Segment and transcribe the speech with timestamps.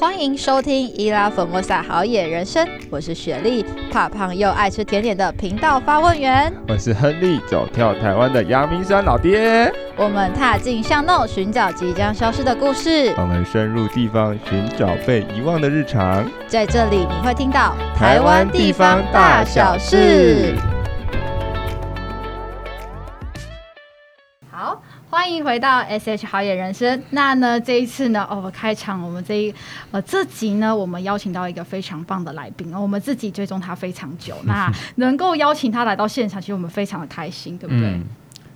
[0.00, 3.62] 欢迎收听伊拉粉莫萨好野人生，我是雪莉，
[3.92, 6.50] 怕胖又爱吃甜点的频道发问员。
[6.68, 9.70] 我是亨利，走跳台湾的阳明山老爹。
[9.98, 13.12] 我们踏进巷弄，寻找即将消失的故事。
[13.18, 16.26] 我们深入地方，寻找被遗忘的日常。
[16.46, 20.54] 在这里，你会听到台湾地方大小事。
[25.40, 27.02] 迎回到 SH 好野人生。
[27.10, 29.54] 那呢，这一次呢，哦，开场我们这一
[29.90, 37.86] 呃这集呢，我们邀请到一个非常棒的来宾哦，我们自己追踪他非常久， 那能够邀请他来到现场，其实我们非常的开心，对不对？
[37.88, 38.04] 嗯、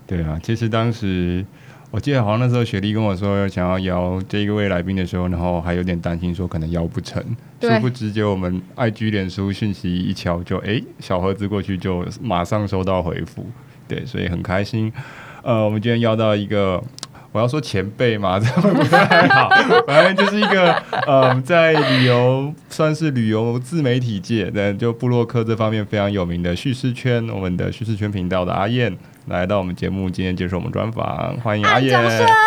[0.06, 1.44] 对啊，其实当时
[1.90, 7.22] 我记得好像那时候雪莉跟我说想要邀这一位来宾的时候，然后还有点担心说可能邀不成，
[7.60, 13.46] 殊不知就我们 IG 脸书讯息一敲就哎小盒子过去就马上收到回复，
[13.88, 14.92] 对，所以很开心。
[15.44, 16.82] 呃，我们今天邀到一个，
[17.30, 19.50] 我要说前辈嘛， 这不太好。
[19.86, 20.72] 反正就是一个，
[21.06, 32.00] 呃，在旅游算是旅游自媒体界的，就布洛克这方面非常有名的叙事圈，我们的叙事圈频道的阿燕来到我们节目，今天接受我们专访，欢迎阿燕。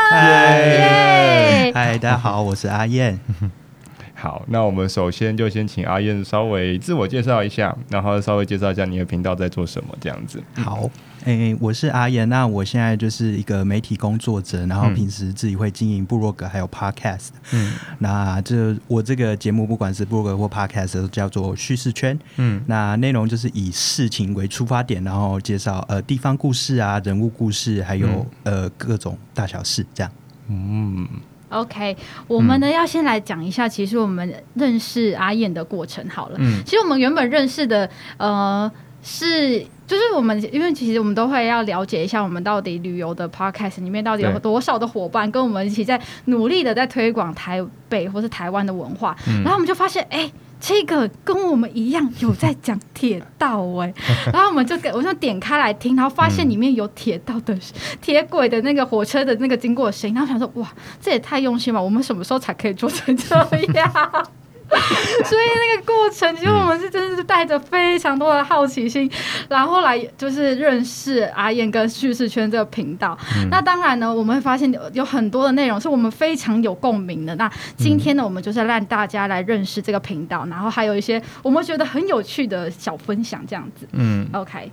[0.09, 3.19] 嗨，嗨，大家好，我是阿燕。
[4.19, 10.41] 好，那我们首先就先请阿燕稍微自我介绍一下，然后稍微介绍一下你的频道在做什么，这样子。
[10.55, 10.89] 好。
[11.27, 17.31] 诶、欸，我是阿燕，那我现在就是一个媒体工作者，然后平时自己会经营部落格还有 podcast。
[17.51, 22.17] 嗯，那这我这个节目不管是部落格或 podcast 都叫做叙事圈。
[22.37, 28.07] 嗯，那内容就是以事情为出发点，然后介绍呃地方故事啊、人物故事，还有、
[28.43, 30.09] 嗯、呃各种大小事这样。
[30.47, 31.05] 嗯
[31.49, 31.97] ，OK，
[32.29, 36.37] 我们呢、嗯、要先来讲一下，其实我们认识阿燕的过程好了。
[36.39, 38.71] 嗯，其实我们原本认识的呃
[39.07, 39.65] 是。
[39.87, 53.93] 就是我们，因为其实我们都会要了解一下，我们到底旅游的 podcast 里面到底有多少的伙伴跟我们一起在努力的在推广台北或是台湾的文化，嗯、然后我们就发现，哎、欸，这个跟我们一样有在讲铁道哎、欸，
[54.33, 57.57] 然后我们就给我就点开来听，然后发现里面有铁道的
[58.01, 60.69] 铁轨的那个火车的那个经过的声音，然后想说，哇，
[60.99, 63.33] 这也太用心了，我们什么时候才可以做成这
[63.73, 64.27] 样？
[65.25, 69.09] 所以那个过程，其实我们是真的是带着非常多的好奇心，
[69.49, 73.17] 然后来就是认识阿燕跟叙事圈这个频道。
[73.49, 77.33] 那当然呢，我们会发现有很多的内容是我们非常有共鸣的。
[77.35, 83.87] 那今天呢，我们就是让大家来认识这个频道，然后还有一些我们觉得很有趣的小分享，这样子。
[83.93, 84.71] 嗯，OK，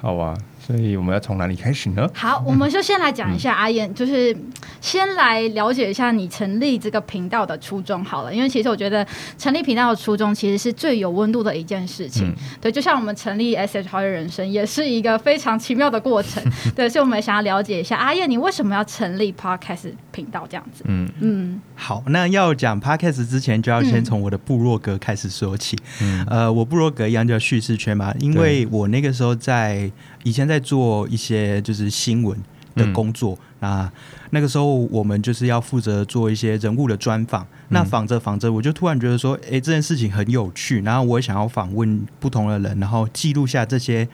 [0.00, 0.36] 好啊。
[0.68, 2.06] 所以我们要从哪里开始呢？
[2.12, 4.36] 好，我们就先来讲一下阿燕，就是
[4.82, 8.34] 先来了解一下你成立这个频道的初衷好了。
[8.34, 9.06] 因为其实我觉得
[9.38, 12.28] 成立频道的初衷其实是最有温度的一件事情。
[12.28, 16.44] 嗯、对，就像我们成立 SH 好野人生也是一个非常奇妙的过程。
[16.76, 20.84] 对， 所以我们想要了解一下阿燕，你为什么要成立 Podcast 频道这样子？
[20.86, 21.62] 嗯嗯。
[21.76, 25.78] 好，那要讲 Podcast 之前，就要先从我的部落格开始说起。
[26.02, 26.26] 嗯。
[26.28, 29.90] 呃，我部落格一样叫叙事圈嘛，因为我那个时候在。
[30.24, 32.36] 以前在做一些就是新闻
[32.74, 33.92] 的工作，那、嗯、
[34.30, 37.42] 那个时候我们就是要负责做一些人物的专访。
[37.42, 44.08] 嗯、那访着访着，我就突然觉得说，哎、欸，这件事情很有趣，然后我也想要访问不同的人，然后记录下这些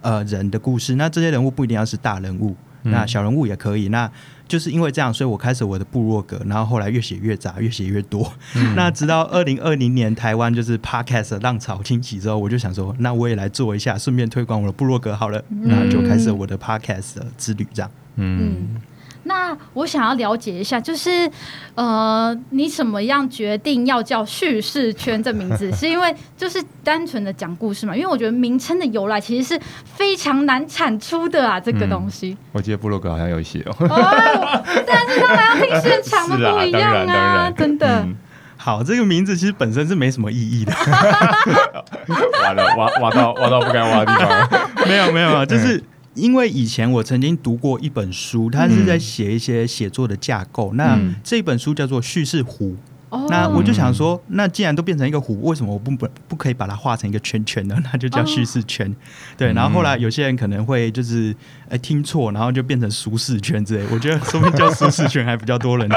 [0.00, 0.96] 呃人的故事。
[0.96, 3.88] 那这些人物不一定要是大人物，嗯、那小人物也可以。
[3.88, 4.10] 那
[4.48, 8.32] 就是因为这样，所以我开始我的部落格，然后后来越写越杂，越写越多。
[8.54, 15.42] 嗯、 那直到二零二零年台湾就是 Podcast 的浪潮兴起之后，我就想说，那我也来做一下，顺便推广我的部落格好了。
[15.48, 17.90] 那、嗯、就开始我的 Podcast 之旅，这样。
[18.16, 18.56] 嗯。
[18.74, 18.82] 嗯
[19.26, 21.28] 那我想要了解一下，就是，
[21.74, 25.70] 呃，你怎么样决定要叫叙事圈这名字？
[25.74, 27.94] 是因为就是单纯的讲故事嘛？
[27.94, 32.30] 因为我觉得名称的由来其实是非常难产出的啊，这个东西。
[32.30, 33.74] 嗯、我记得部落格好像有写哦。
[33.80, 38.14] 哦，但是当然要听现场的 不一样啊，真的、嗯。
[38.56, 40.72] 好，这个名字其实本身是没什么意义的。
[42.42, 44.48] 挖了挖挖到挖到不该挖的地方。
[44.86, 45.82] 没有没有啊，就是。
[46.16, 50.70] 因为以前我曾经读过一本书，它是在写一些写作的架构。
[50.72, 52.72] 嗯、那这本书叫做《叙事湖》。
[53.08, 57.76] 哦、那我就想说，那既然都变成一个湖，为什么我不不不可以把它画成一个圈圈呢？
[57.84, 58.90] 那就叫叙事圈。
[58.90, 58.94] 哦、
[59.38, 61.34] 对，然后后来有些人可能会就是
[61.68, 63.84] 哎听错，然后就变成舒适圈之类。
[63.92, 65.88] 我觉得说不定叫舒适圈还比较多人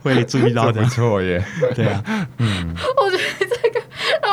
[0.00, 0.80] 会注意到的。
[0.82, 1.44] 没错耶。
[1.74, 2.02] 对啊，
[2.38, 3.63] 嗯， 我觉得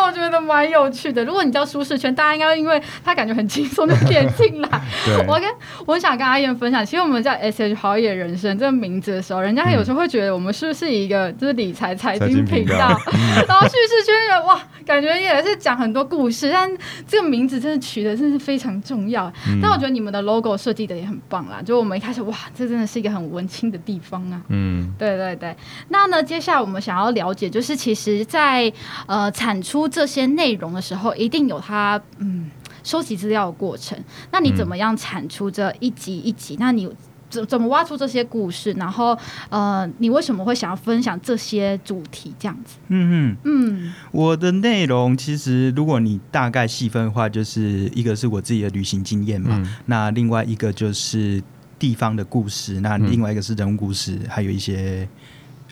[0.01, 1.23] 我觉得得蛮有趣的。
[1.23, 4.81] 如果你叫舒适圈，大家应该因为他感觉很轻松就点进来。
[5.27, 5.49] 我跟
[5.85, 12.99] 我想跟阿燕分享，其实我们叫 SH 好野人生这个名字的时候，人家有时候会觉得我们是不是一个就是理财财经频道？
[13.47, 16.69] 然后叙事圈人哇，感觉也是讲很多故事，但
[17.07, 19.31] 这个名字真的取的真是非常重要。
[19.47, 24.41] 嗯、但我觉得你们的 logo 设计的也很棒啦，就我们一开始哇，这真的是一个很文青的地方啊。
[24.49, 25.55] 嗯，对对对。
[25.89, 28.73] 那呢，接下来我们想要了解，就是其实在，在
[29.07, 32.49] 呃产出这些内容的时候，一定有它嗯
[32.83, 34.01] 收集资料的过程。
[34.31, 36.55] 那你怎么样产出这一集一集？
[36.59, 36.89] 那你
[37.29, 38.71] 怎怎么挖出这些故事？
[38.73, 39.17] 然后
[39.49, 42.33] 呃，你为什么会想要分享这些主题？
[42.39, 42.77] 这样子？
[42.87, 51.41] 嗯嗯嗯，我的内容其实，如果你大概细分的话，就是一个是我自己的旅行经验嘛，嗯、那另外一个就是
[51.77, 55.07] 地方的故事，那另外一个是人物故事，嗯、还有一些。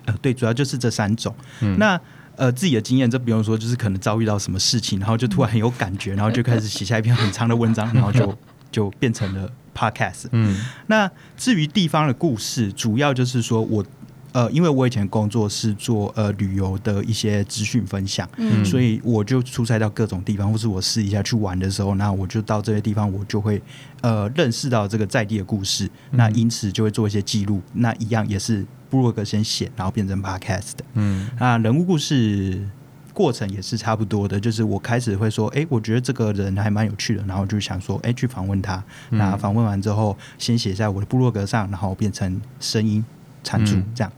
[0.05, 1.35] 呃，对，主要就是这三种。
[1.59, 1.99] 嗯、那
[2.39, 8.37] 呃，自己的经验，这不用说，就是可能遭遇到什么事情，然后就突然很有感觉，然后就开始写下一篇很长的文章，然后就
[8.71, 10.27] 就变成了 podcast。
[10.31, 10.57] 嗯，
[10.87, 13.85] 那至于地方的故事，主要就是说我
[14.31, 23.61] 呃，因为我以前工作是做呃旅游的一些资讯分享，嗯，所以我就出差到各种地方，或是我试一下去玩的时候，那我就到这些地方，我就会
[23.99, 28.65] 呃认识到这个在地的故事，那因此就会做一些记录，那一样也是。
[28.89, 30.85] 部落格先写，然后变成 podcast 的。
[30.93, 32.67] 嗯，那人物故事
[33.13, 38.83] 过程也是差不多的，就是我开始会说，哎，我觉得这个人还蛮有趣的，然后就想说，哎，去访问他。
[39.09, 43.03] 那访问完之后，先写在我的部落格上，然后变成声音
[43.43, 44.11] 产出，这样。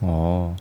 [0.00, 0.54] 哦，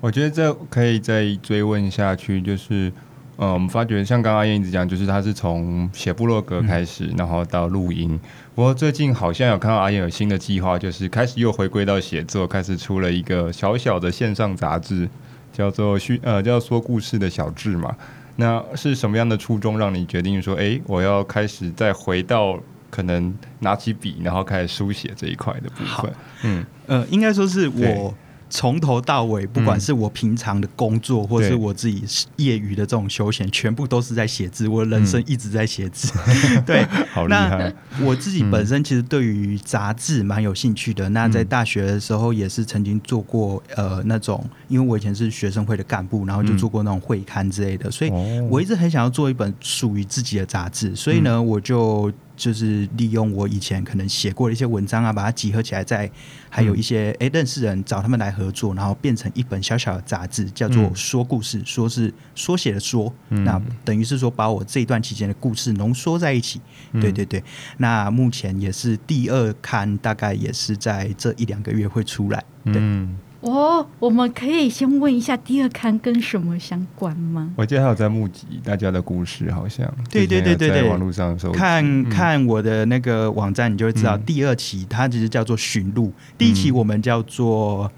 [0.00, 2.92] 我觉得这可以再追问下去，就是。
[3.38, 8.18] 呃，我们发觉像刚刚阿燕一直讲，就是他是从写部落格开始，嗯、然后到录音。
[8.56, 15.06] 不过最近好像有看到阿燕有新的计划，就是开始又回归到写作，开始出了一个小小的线上杂志，
[15.52, 17.94] 叫做叙呃叫说故事的小志嘛。
[18.36, 22.58] 那是什么样的初衷让你决定说，哎、欸，我要开始再回到
[22.88, 25.86] 可能拿起笔，然后开始书写这一块的部分？
[25.86, 26.08] 好
[26.42, 28.14] 嗯呃，应该说是我。
[28.48, 32.04] 从头到尾，不管是我平常的工作，嗯、或是我自己
[32.36, 34.68] 业余的这种休闲，全部都是在写字。
[34.68, 36.12] 我的人生一直在写字。
[36.26, 37.72] 嗯、 对，好厉害。
[37.98, 41.08] 那我自己本身其实对于杂志蛮有兴趣的。
[41.08, 48.10] 嗯、那在大学的时候，也是曾经做过呃那种，因为我以前是学生会的干部，然后就做过那种会刊之类的，所以
[48.48, 50.94] 我一直很想要做一本属于自己的杂志。
[50.94, 52.12] 所以呢，我就。
[52.36, 56.10] 就是利用我以前可能写过的一些文章啊，把它集合起来，再
[56.50, 66.60] 还有一些认识人找他们来合作，然后变成一本小小的杂志，叫做《说故事》，嗯、说是缩写的说，嗯、那等于是说把我这一段期间的故事浓缩在一起。
[66.92, 67.42] 嗯、对对对，
[67.78, 72.44] 那目前也是第二刊，大概也是在这一两个月会出来。
[72.64, 72.74] 对。
[72.76, 77.48] 嗯哦，我们可以先问一下第二刊跟什么相关吗？
[77.56, 87.90] 我记得还有在募集大家的故事，好像对对对对对，在网络上搜看、嗯、看我的那个网站，你就会知道第二期它其实叫做寻路，嗯、第一期我们叫做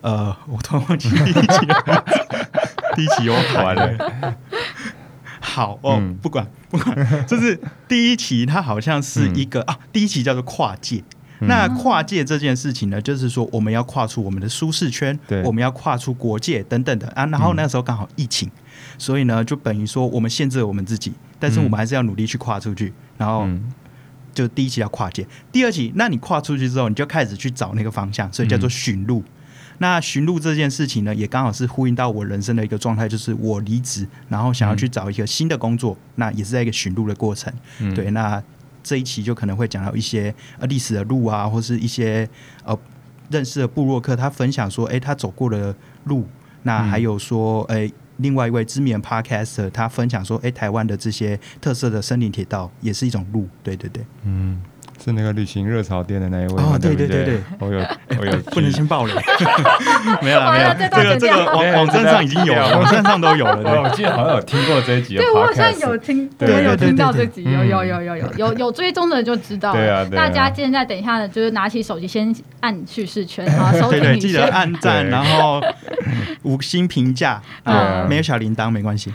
[0.00, 2.04] 呃，我突然忘记第一期了，
[2.96, 4.36] 第一期我完了。
[5.40, 11.04] 好哦，嗯、不管不管，就是第一期它好像是一个、嗯、啊，第一期叫做跨界。
[11.40, 17.24] 那跨界这件事情呢，就是说我们要跨出我们的舒适圈，对，我们要跨出国界等等的啊。
[17.26, 18.50] 然后那时候刚好疫情，
[18.98, 22.92] 所以呢，就等于说我们限制了我们自己，但是我们还是要努力去跨出去。
[23.16, 23.46] 然后
[24.34, 29.22] 就第一期要跨界，第二期，那你跨出去之后，你就开始去找那个方向，所以叫做寻路。
[29.78, 37.52] 那寻路这件事情呢，也刚好是呼应到我人生的一个状态，就是我离职，然后想要去找一个新的工作，那也是在一个寻路的过程。
[37.94, 38.42] 对，那。
[38.88, 42.26] 这一期就可能会讲到一些呃历史的路啊，或是一些
[42.64, 42.78] 呃
[43.28, 45.74] 认识的部落客，他分享说，哎，他走过的
[46.04, 46.26] 路。
[46.62, 53.46] 那还有说，哎，另外一位知名的 Podcaster，他分享说，哎，台湾的这些特色的森林铁道也是一种路。
[53.62, 54.58] 对对对，嗯。
[55.02, 57.78] 是那个旅行热潮店的那一位哦，对对对对，我有
[58.20, 59.12] 我有，不能先爆雷，
[60.20, 63.62] 没有没有，这个这个网网站上已经有了，网站上都有了。
[63.62, 64.08] 对，我记得。
[64.18, 69.72] 好像有听过这一集，对我好像有听，对有听到这集，有有有有有有有追踪的就知道。
[69.72, 75.62] 对啊，大家现在等一下呢，就是拿起手机先按叙事圈啊， 收听一下，记得按赞，然后
[76.42, 77.40] 五星评价。
[77.64, 79.12] 啊，没有小铃铛没关系。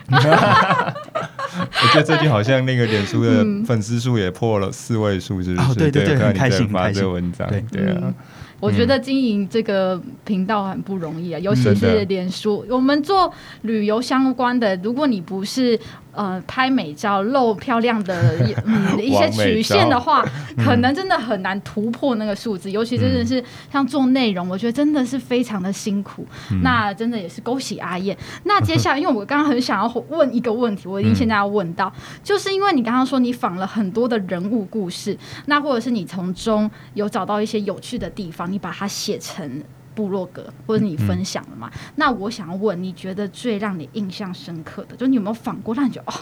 [1.83, 5.75] 我觉得最近好像那个脸书的粉丝数也破了四位数，是不是？
[5.75, 8.13] 对对对，很开心，发这个文章，对啊。
[8.59, 12.65] 我觉得经营这个频道很不容易啊，尤其是脸书。
[12.69, 13.29] 我们做
[13.63, 15.77] 旅游相关的，如果你不是
[16.13, 20.23] 呃，拍美照露漂亮的嗯一些曲线的话，
[20.63, 22.69] 可能真的很难突破那个数字。
[22.69, 26.25] 嗯、尤其真的是像做内容，我觉得真的是非常的辛苦。
[26.51, 28.15] 嗯、那真的也是恭喜阿燕。
[28.43, 35.17] 那接下来，因为我刚刚很想要问一个问题，我一定现在要问到，嗯、就是因为你刚刚说你仿了很多的人物故事，
[35.47, 39.63] 那或者是你从中有找到一些有趣的地方，你把它写成。
[39.95, 41.69] 部落格或者你分享了嘛？
[41.73, 46.15] 嗯、那我想要问，你觉得最让你印象深刻的，就你有没有访过让你觉得哦，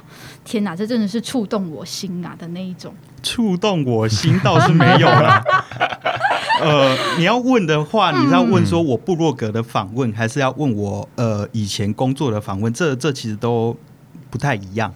[0.43, 2.93] 天哪，这真的是触动我心啊的那一种？
[3.23, 5.43] 触动我心倒是没有啦。
[6.61, 12.71] 呃，你要问的话，你是要问说我部落格的访问，嗯、还是要问我呃以前工作的访问？
[12.73, 13.75] 这这其实都
[14.29, 14.93] 不太一样。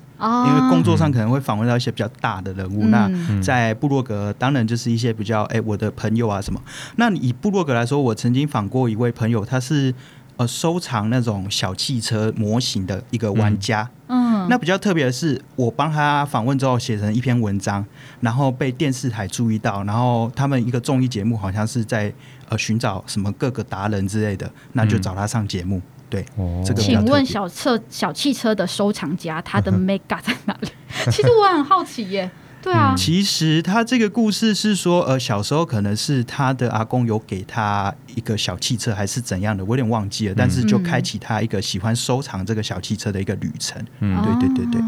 [0.48, 6.62] 因为工作上可能会访问到一些比较大的人物，嗯、那在部落格当然就是一些比较哎、欸，我的朋友啊什么。
[6.96, 9.94] 那以部落格来说，我曾经访过一位朋友，他是
[10.38, 13.90] 呃收藏那种小汽车模型的一个玩家。
[14.08, 17.86] 嗯，那比较特别的是，我帮他访问之后写成一篇文章，
[18.22, 22.14] 然后被电视台注意到，然后他们一个综艺节目好像是在
[22.50, 25.78] 呃寻找什么各个达人之类的，那就找他上节目。
[25.78, 30.68] 嗯对，哦、这个请问小车小汽车的收藏家，他的 mega 在哪里？
[31.12, 32.30] 其实我很好奇耶。
[32.62, 40.34] 对啊，其实他这个故事是说，呃，小时候可能是他的阿公有给他一个小汽车，还是怎样的，我有点忘记了。
[40.34, 43.80] 嗯、但是就开启他一个喜欢收藏这个小汽车的一个旅程。
[44.00, 44.82] 嗯，对对对对，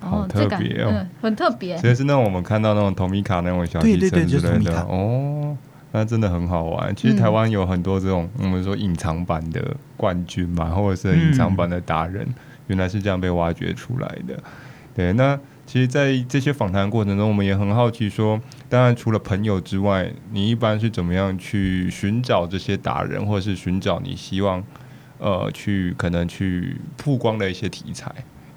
[0.00, 1.76] 好特别哦，嗯、很特别。
[1.76, 5.56] 其实是那种我们看到那种 Tomica 那种小汽车之类的哦。
[5.96, 6.92] 那真的很好玩。
[6.96, 12.34] 其实台湾有很多这种、嗯、我们说隐藏版的冠军嘛，或者是隐藏版的达人，嗯、
[12.66, 14.36] 原来是这样被挖掘出来的。
[14.92, 24.62] 对，那其实，在这些访谈过程中，我们也很好奇说，当然除了朋友之外，你一般是怎么样去寻找这些达人，或者是寻找你希望
[25.18, 28.12] 呃去可能去曝光的一些题材？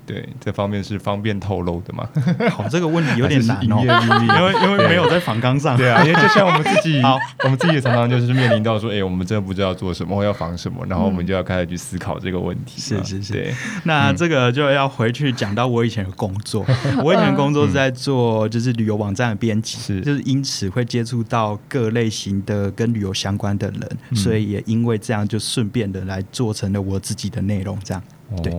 [0.08, 2.08] 对，这方面是方便透露的嘛？
[2.50, 5.76] 好，这个问题有点难哦，因为因为没有在访纲上。
[5.76, 12.80] 对啊，因为就像我们自己， 好，我们自己也常常就是面临到说，哎，我们真的不知道做什么，或要防什么，然后我们就要开始去思考这个问题。
[12.80, 13.34] 是是是。
[13.34, 16.66] 对，那这个就要回去讲到我以前的工作。
[17.04, 28.02] 我以前工作是在做就是旅游网站的编辑，是就是因此会接触到各类型的跟旅游相关的人，所以也因为这样就顺便的来做成了我自己的内容，这样。
[28.42, 28.54] 对。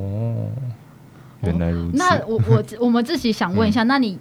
[1.42, 1.96] 原来如此。
[1.96, 4.18] 那我我我们自己想问一下，嗯、那你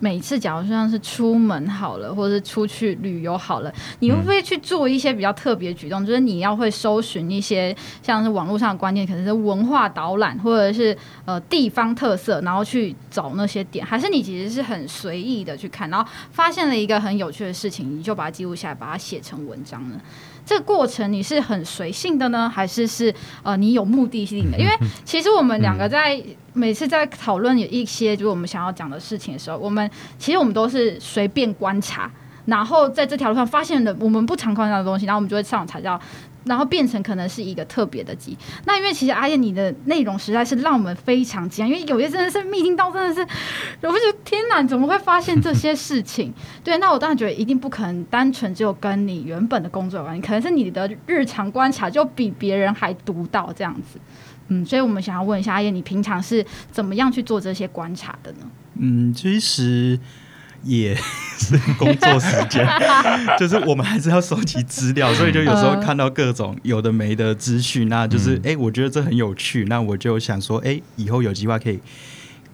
[0.00, 6.02] 每次假如像是出门好了，或者是出去旅游好了，你会不会去做一些比较特别举动？
[6.02, 20.00] 嗯、就是你要会搜寻一些像是网络上的关键，可能是文化导览，或者是呃地方特色，然后去找那些点，还是你其实是很随意的去看，然后发现了一个很有趣的事情，你就把它记录下来，把它写成文章呢？
[20.46, 24.58] 这个过程你是很随性的呢，还是是呃你有目的性的？
[24.58, 24.72] 因为
[25.02, 26.22] 其实我们两个在
[26.52, 32.10] 每次在讨论有一些就是我们想要讲的事情的时候，我们其实我们都是随便观察，
[32.46, 36.00] 然后在这条路上发现了我们不常观察的东西，然后我们就会上网查到。
[36.46, 38.36] 然后变成可能是一个特别的集。
[38.66, 43.22] 那因为其实阿燕你的内容实在是让我们非常惊讶，因为有些真的是密听到真的是，
[43.80, 46.34] 我就觉得天哪，怎么会发现这些事情？
[46.62, 53.98] 对，那我当然觉得一定不可能单纯只有跟你原本的工作有关，可能是你的日常观察就比别人还独到这样子。
[54.48, 58.40] 嗯，所以我们想要问一下阿燕，你平常是怎么样去做这些观察的呢？
[58.78, 59.98] 嗯，其实。
[60.66, 60.96] 也
[61.36, 62.66] 是工作时间，
[63.38, 71.78] 就是我们还是要收集资料，所以就有时候看到各种有的没的资讯，那就是哎、欸，我觉得这很有趣，那我就想说，哎、欸，以后有机会可以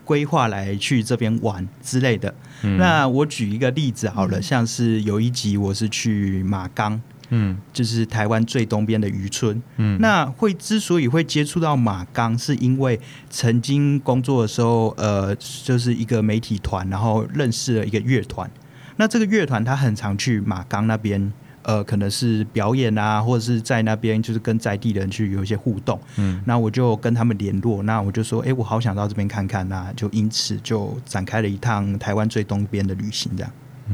[0.04, 2.34] 规划来去这边玩之类的。
[2.62, 7.00] 嗯、那我举一个例子好了，像是有一集我是去马岗。
[7.30, 9.60] 嗯，就是台湾最东边的渔村。
[9.76, 15.34] 嗯，那会之所以会接触到马钢，是因为曾经工作的时候，呃，
[15.64, 18.50] 就是一个媒体团，然后认识了一个乐团。
[18.96, 21.32] 那这个乐团他很常去马钢那边，
[21.62, 25.98] 呃，可能是表演啊，或者是在那边就是跟在地人去有一些互动。
[26.16, 33.50] 嗯，那我就跟他们联络，那我就说，哎、欸，我好想到这边看看，那就因此就展开了一趟台湾最东边的旅行，这样。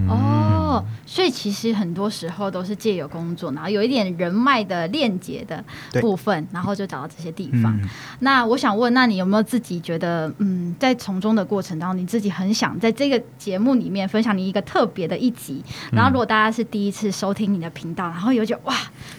[0.09, 5.65] 哦，所以其实很多时候都是借由工作，然后有一点人脉的链接的
[6.03, 7.75] 部分，然后就找到这些地方。
[7.83, 7.88] 嗯、
[8.21, 15.65] 那我想问，那你有没有自己觉得，嗯，在从中的过程当中，你自己很想在这个节目里面分享你一个特别的一集？
[15.91, 18.75] 然后如果大家是第一次收听你的频道，然后有觉得哇，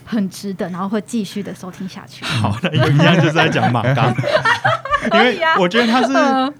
[0.06, 2.24] 很值得，然后会继续的收听下去。
[2.30, 4.14] 好，那有一样就是在讲马刚，
[5.12, 6.54] 因为我觉得他是，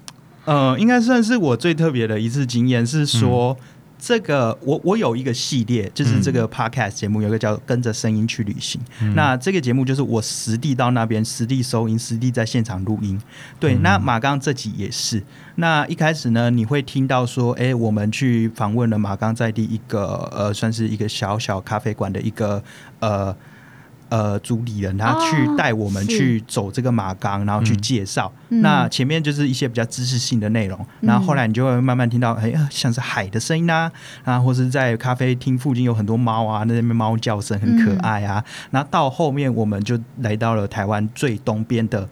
[0.44, 3.56] 呃，应该算是我最特别的一次经验，是说。
[3.98, 8.80] 这个我我有一个系列，就是这个 podcast 节目，有一个叫《跟着声音去旅行》。
[9.00, 13.20] 嗯、那这个节目就是我实地到那边，实地收音，实地在现场录音。
[13.58, 15.22] 对，嗯、那马刚这集也是。
[15.56, 22.62] 那一开始呢，你会听到说，哎，我们去访问了马刚在地一个呃，算是一个小小咖啡馆的一个
[23.00, 23.34] 呃。
[24.08, 28.32] 呃，主理人他去带我们去走这个马冈，然后去介绍。
[28.48, 33.92] 嗯、那前面就是一些比较知识性的内容，嗯、然后后来你就会慢慢听到，哎，像是海的声音啊，
[34.24, 38.42] 啊，或是在咖啡厅附近有很多猫啊，那边猫叫声很可爱啊。
[38.70, 42.08] 然后到后面我们就来到了台湾最东边的，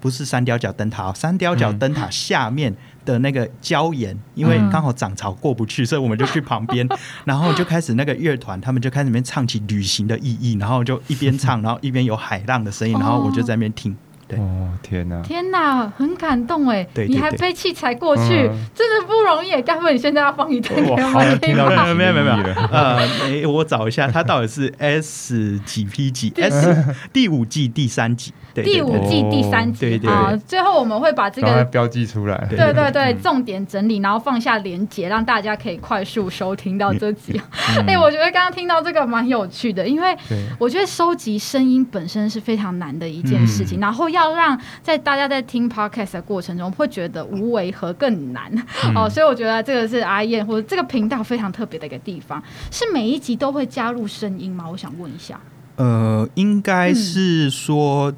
[0.00, 2.74] 不是三貂角灯塔，三貂角灯塔下面。
[3.12, 6.86] 的那个礁岩，因为刚好涨潮过不去，所以我们就去旁边，
[7.24, 13.96] 然后就开始那个乐团，他们就开始那边唱起旅行的意义，然后就一边唱，然后一边有海浪的声音，然后我就在那边听。
[14.28, 14.38] 对。
[14.38, 16.86] 哦，天哪，天哪，很感动哎！
[16.94, 19.60] 对，你还背器材过去，真的不容易。
[19.62, 21.94] 该不会你现在要放一段给我们听吗？
[21.94, 26.32] 没有没有没有，呃，我找一下，它到底是 S 几 P 几？
[26.38, 28.32] S 第五季第三集。
[28.54, 30.00] 第五季第三集。
[30.08, 37.40] 啊，最后我们会把这个标记出来，对对对，重点整理，然后放下连接，让大家可以快速收听到这集。
[37.86, 40.16] 哎，我觉得刚刚听到这个蛮有趣的，因为
[40.58, 48.50] 我觉得收集声音本身是非常难的一件事情，然后要让在大家在听 podcast 的过程中会觉得无违和更难
[48.94, 54.64] 哦，所以我觉得这个是阿燕或者这个频道非常特别的一个地方，是每一集都会加入声音吗？
[54.70, 55.40] 我想问一下。
[55.76, 58.12] 呃，应该是说。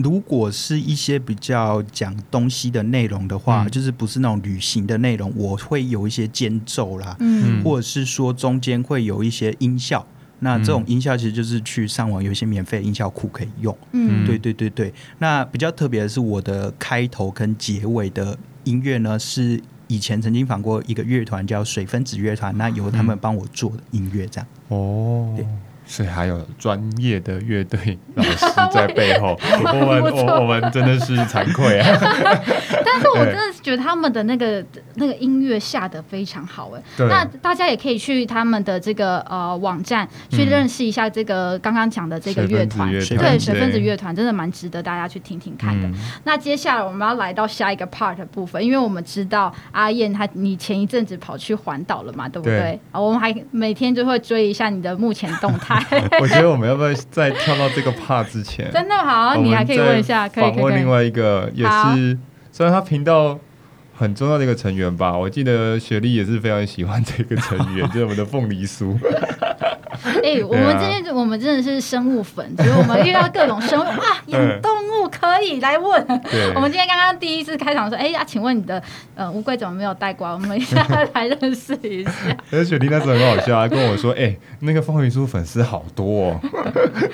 [0.00, 10.06] 如果是一些比较讲东西的内容的话，嗯、就是不是那种旅行的内容，我会有一些间奏啦，嗯，或者是说中间会有一些音效。
[10.40, 13.76] 那这种音效其实就是去上网有一些免费的音效库可以用。
[13.92, 14.92] 嗯，对对对对。
[15.18, 24.46] 那比较特别的是我的开头跟结尾的音乐呢，是以前曾经访过一个乐团叫水分子乐团，那由他们帮我做的音乐这样。
[24.68, 25.46] 哦，对。
[25.90, 31.98] 所以还有专业的乐队老师在背后， 我们我我们真的是惭愧啊！
[32.84, 34.62] 但是我真的是觉得他们的那个
[34.96, 36.82] 那个音乐下的非常好哎。
[37.08, 45.88] 那大家也可以去他们的这个呃网站去认识一下这个刚刚讲的这个乐团，对，水分子乐团真的蛮值得大家去听听看的。
[46.24, 52.78] 那接下来我们要来到下一个 part 的部分，因为我们知道阿燕她你前一阵子跑去环岛了嘛，对不对？
[52.92, 55.77] 啊，我们还每天就会追一下你的目前动态。
[56.20, 62.18] 我觉得我们要不要在跳到这个 part 之前，真的好，你还可以问一下，可以访问另外一个也是，
[62.52, 63.38] 虽然他频道
[63.96, 68.96] 很重要的一个成员吧，我记得雪莉也是非常喜欢这个成员， 就是我们的凤梨酥。
[70.24, 76.06] 哎、欸，我们今天我们真的是生物粉，所以我们遇到各种生物 啊，养动物可以来问。
[76.54, 78.82] 我们今天刚刚第一次开场说，哎、欸、呀，请问你的
[79.14, 80.32] 呃乌龟怎么没有带过来？
[80.34, 82.10] 我们一下来认识一下。
[82.50, 86.40] 而且雪莉那时候很好笑，他跟我说，哎、欸，那个风云叔粉丝好多，哦，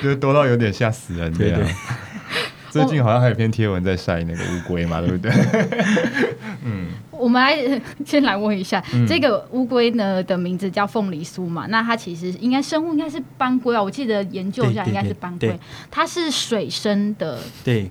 [0.03, 1.61] 就是多到有点吓死人这样。
[2.71, 5.31] 最近好像还有篇贴文在晒那个乌龟嘛，对不对？
[6.65, 11.67] 嗯，我们来先来问一下，嗯、这个乌龟呢的名字叫凤梨酥嘛？
[11.69, 15.59] 那它其实应该生物应该是斑龟啊，我记得研究一下应该是斑龟，
[15.91, 17.39] 它是水生的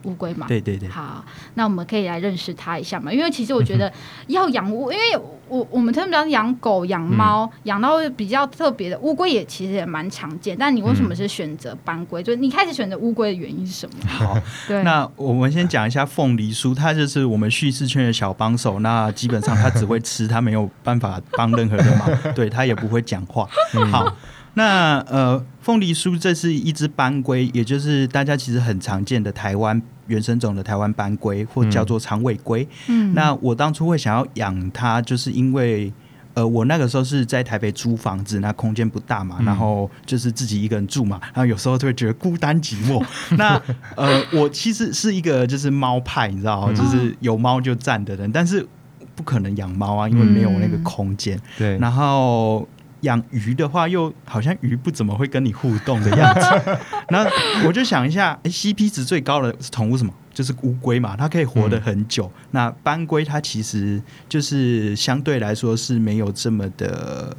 [0.03, 0.47] 乌龟嘛？
[0.47, 0.89] 对对对。
[0.89, 1.23] 好，
[1.55, 3.12] 那我们可以来认识它一下嘛？
[3.12, 3.91] 因为其实我觉得
[4.27, 5.03] 要养乌，因为。
[5.49, 10.55] 我我们特别养狗、养猫，养到比较特别的乌龟也其实也蛮常见。
[10.57, 12.23] 但你为什么是选择斑龟？
[12.23, 13.95] 就你开始选择乌龟的原因是什么？
[14.07, 14.36] 好，
[14.67, 14.81] 对。
[14.83, 18.79] 那我们先讲一下凤梨酥，它就是我们叙事圈的小帮手。
[18.79, 22.10] 那基本上它只会吃，它没有办法帮任何的忙。
[22.36, 23.47] 对，它也不会讲话。
[23.89, 24.13] 好，
[24.56, 29.82] 那呃，凤梨酥这是一只斑龟，也就是大家其实很常见的台湾。
[30.08, 32.67] 原生种的台湾斑龟，或叫做长尾龟。
[32.88, 35.91] 嗯，那我当初会想要养它，就是因为，
[36.34, 43.02] 呃，我那个时候是在台北租房子，那空间不大嘛，嗯、然后就是自己一个人住嘛，然后有时候就会觉得孤单寂寞。
[43.38, 43.60] 那
[43.95, 48.67] 呃，我其实是一个就是猫派，你知道，嗯、就是有猫就站的人，但是
[49.15, 51.38] 不可能养猫啊，因为没有那个空间。
[51.38, 52.67] 嗯、对，然后。
[53.04, 56.78] 养鱼的话，又好像鱼不怎么会跟你互动的样子。
[57.12, 57.28] 那
[57.67, 60.13] 我就想一下，哎，CP 值最高的宠物什么？
[60.34, 62.32] 就是乌龟嘛，它可以活得很久。
[62.34, 67.36] 嗯、那斑龟它其实就是相对来说是没有这么的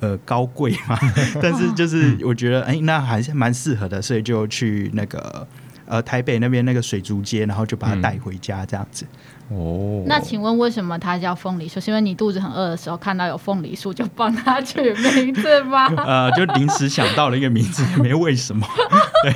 [0.00, 0.98] 呃高贵嘛，
[1.40, 5.46] 但是就是我觉得哎，那还是蛮适合的，所以就去那个
[5.84, 9.06] 呃台北那边那个水族街，然后就把它带回家这样子。
[9.12, 11.78] 嗯哦，那请问为什么它叫凤梨酥？
[11.78, 15.86] 是因为你肚子很饿的时候看到有凤梨酥就帮它取名字吗？
[16.04, 18.66] 呃，就临时想到了一个名字，也没为什么。
[19.22, 19.32] 对，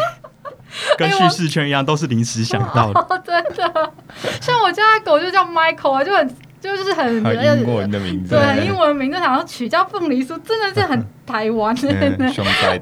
[0.98, 3.00] 跟叙事圈一样，都是临时想到的。
[3.08, 3.92] 哦，真的，
[4.40, 11.88] 像我家的狗就叫 Michael 啊，就很就是很英文的名字，对，英文名字，然后取叫凤梨酥，真的是很台湾的。
[11.88, 12.10] 对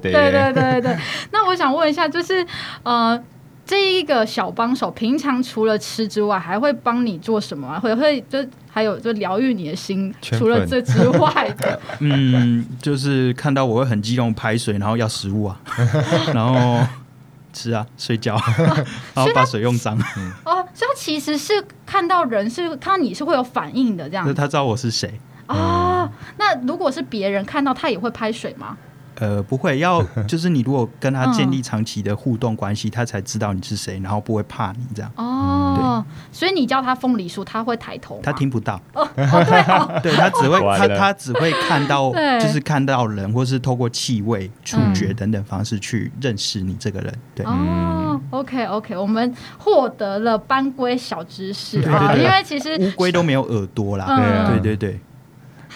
[0.09, 0.97] 对对对。
[1.31, 2.45] 那我想问一下，就是
[2.83, 3.23] 呃，
[3.69, 7.79] 这一个小帮手，平常除了吃之外，还会帮你做什么？
[7.81, 8.39] 会会就
[8.71, 11.79] 还有就疗愈你的心，除了这之外的。
[12.01, 15.61] 嗯，就是看到我会很激动，拍水，然后要食物啊，
[16.35, 16.85] 然后。
[17.51, 18.39] 吃啊，睡觉，
[19.15, 19.99] 然后把水用脏。
[20.45, 21.53] 哦，所以他其实是
[21.85, 24.33] 看到人，是看到你是会有反应的，这样。
[24.35, 28.77] 他知道我是谁哦，那如果是别人看到他也会拍水吗？
[29.21, 35.11] 呃，不会，要 就是你如果跟他建立长期的互动关系，嗯、他才知道你是谁，然后不会怕你这样。
[35.17, 38.21] 哦，对，所以你叫他凤梨酥，他会抬头。
[38.23, 38.81] 他听不到。
[38.95, 47.13] 哦，哦对 哦，对他只会他他只会看到，就是看到人，或是透过气味、触觉等等方式去认识你这个人。
[47.35, 47.45] 对。
[47.45, 54.47] 哦，OK OK，我们获得了斑龟小知识啊，因为其实乌龟都没有耳朵啦。
[54.49, 55.01] 对对对。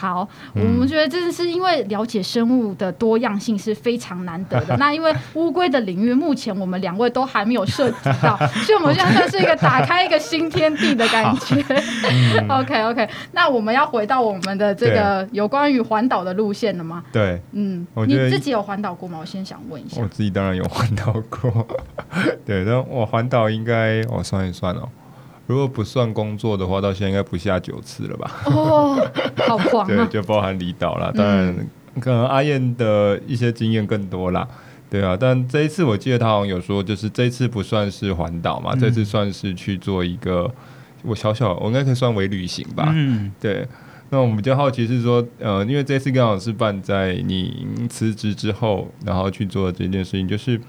[0.03, 4.75] 好，我们觉得真的是因为了解生物的多样性是非常难得的。
[4.75, 8.35] 那因为乌龟的领域，目前我们两位都还没有涉及到，
[8.65, 11.55] 所以我们现在算是一个打开一个新天地的感觉。
[12.37, 17.01] 嗯、 OK OK，那我们要回到我们的这个有关于环岛的路线了吗？
[17.13, 19.19] 对，嗯，你自己有环岛过吗？
[19.21, 20.01] 我先想问一下。
[20.01, 21.65] 我自己当然有环岛过。
[22.45, 24.89] 对，那我环岛应该我算一算哦。
[25.45, 28.31] 如果不算工作的话，到现在应该不下九次了吧？
[28.45, 29.11] 哦，
[29.45, 29.87] 好狂啊！
[29.87, 31.11] 对，就包含离岛了。
[31.11, 31.53] 当然，
[31.99, 34.47] 可能阿燕的一些经验更多啦。
[34.89, 40.49] 对啊，但这一次我记得他好像有说，就是这一次不算是环岛嘛，嗯、这次算是去做一个
[41.01, 42.91] 我小小，我应该可以算为旅行吧。
[42.95, 43.67] 嗯，对。
[44.11, 50.59] 那我们比较好奇是说，呃，因为这次刚好是办在你辞职之后，然后去做的这件事情，就是。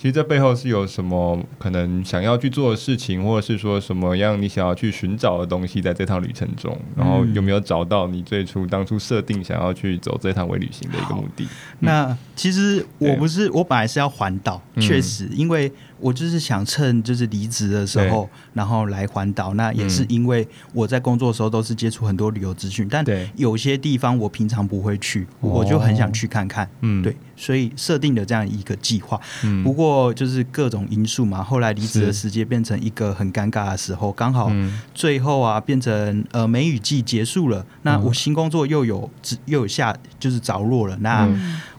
[0.00, 11.46] 其实这背后是有什么可能想要去做的事情，或者是说什么样你想要去寻找的东西，在这趟旅程中，然后有没有找到你最初当初设定想要去走这趟微旅行的一个目的？
[11.80, 15.70] 那其实我不是，我本来是要环岛，确实，因为。
[16.00, 19.54] 我就是想趁就是离职的时候，然后来环岛。
[19.54, 23.04] 那也是因为我在工作的时候都是接触很多旅游资讯，但
[23.36, 26.68] 有些地方我平常不会去，我就很想去看看。
[26.80, 29.20] 嗯，对，所以设定了这样一个计划。
[29.62, 34.50] 不过就是各种因素嘛，后来离职的时间变成一个很尴尬的时候，刚好
[34.94, 39.10] 最后啊变成呃梅雨季结束了，那我新工作又有
[39.46, 40.96] 又有下就是着落了。
[41.00, 41.28] 那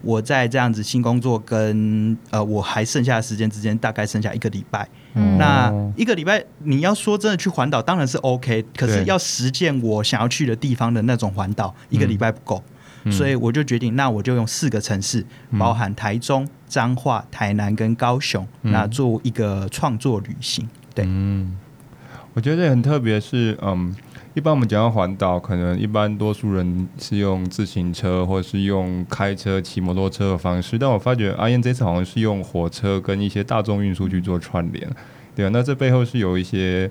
[0.03, 4.01] 我在这样子新工作跟呃我还剩下的时间之间，大概。
[4.11, 12.61] 剩下一个礼拜，嗯、那一个礼拜你要说真的去环岛当然是 OK，可是要实践我想要去的地方的那种环岛，一个礼拜不够，
[13.05, 15.25] 嗯、所以我就决定，那我就用四个城市，
[15.57, 20.67] 包含台中、彰化、台南跟高雄，嗯、那做一个创作旅行。
[20.93, 21.55] 对，嗯，
[22.33, 23.95] 我觉得很特别，是嗯。
[24.33, 34.89] 一般我们讲到环岛，可能一般多数人是用自行车或是用开车、骑摩托车的方式，但我发觉阿燕这次好像是用火车跟一些大众运输去做串联，
[35.35, 36.89] 对啊，那这背后是有一些。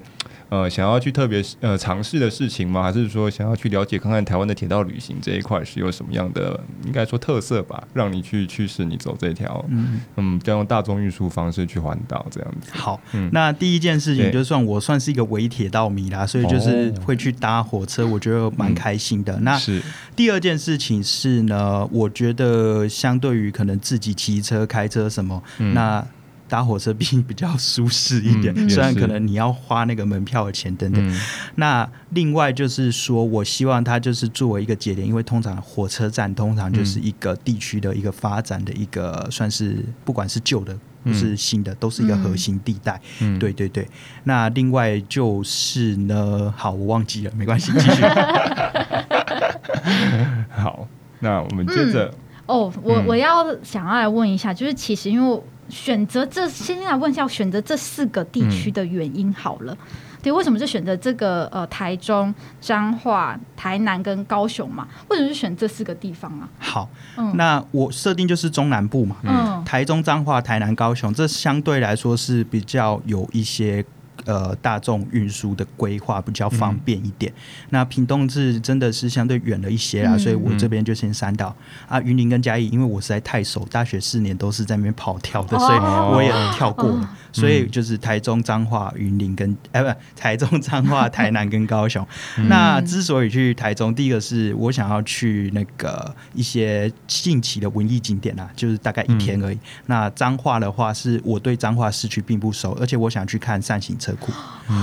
[0.50, 2.82] 呃，想要去特别呃尝试的事情吗？
[2.82, 7.86] 还是说想要去了解看看台湾的铁道旅行这一块是有什么样的应该说特色吧？
[7.94, 12.72] 让你去驱使你走这条嗯嗯，这样用大众运输方式去环岛这样子。
[12.72, 19.32] 好，嗯、那第一件事情就算我算是一个伪铁道迷啦，所以就是会去搭火车，我觉得蛮开心的。
[19.34, 19.80] 嗯、那是
[20.16, 26.04] 第二件事情是呢，我觉得相对于可能自己骑车、开车什么，嗯、那。
[26.50, 31.00] 搭火车比比较舒适一点，嗯、虽然可能你要花那个门票的钱等等。
[31.08, 31.20] 嗯、
[31.54, 43.00] 那另外就是说，我希望它就是作为一个节点，因为通常火车站通常就是一个地区的一个发展的一个，算是不管是旧的或是新的，都是一个核心地带。
[43.20, 43.86] 嗯、对对对。
[44.24, 48.02] 那另外就是呢，好，我忘记了，没关系，继续。
[50.50, 50.88] 好，
[51.20, 52.14] 那我们接着、嗯。
[52.46, 55.40] 哦，我我要想要来问一下，就是其实因为。
[55.70, 59.72] 选择这，先来问一下，选择这四个地区的原因好了。
[59.72, 59.78] 嗯、
[60.22, 64.86] 对，为什么是选择这个呃台中、彰化、台南跟高雄嘛？
[65.08, 66.48] 为什么是选这四个地方啊？
[66.58, 73.84] 好，嗯、那我设定就是中南部嘛，嗯，台中、彰化、台南、高雄，这相对来说是比较有一些。
[74.24, 77.32] 呃，大众运输的规划比较方便一点。
[77.32, 81.54] 嗯、那屏东是真的是相对远了一些啦，嗯、所以我这边就先删掉。
[81.88, 85.78] 嗯、啊，云林跟嘉义，因为我实在太熟，大学四年都是在那边跑跳的，哦、所以
[86.14, 87.00] 我也跳过了。
[87.00, 92.06] 哦、所以就是台中彰化、云林跟哎不，台中彰化、台南跟高雄。
[92.36, 99.56] 嗯、那之所以去台中，第一个是我想要去那个一些近期的文艺景点啊，就是大概一天而已。
[99.56, 104.09] 嗯、那彰化的话，是我对彰化市区并不熟，而且我想去看扇形车。
[104.10, 104.32] 车库。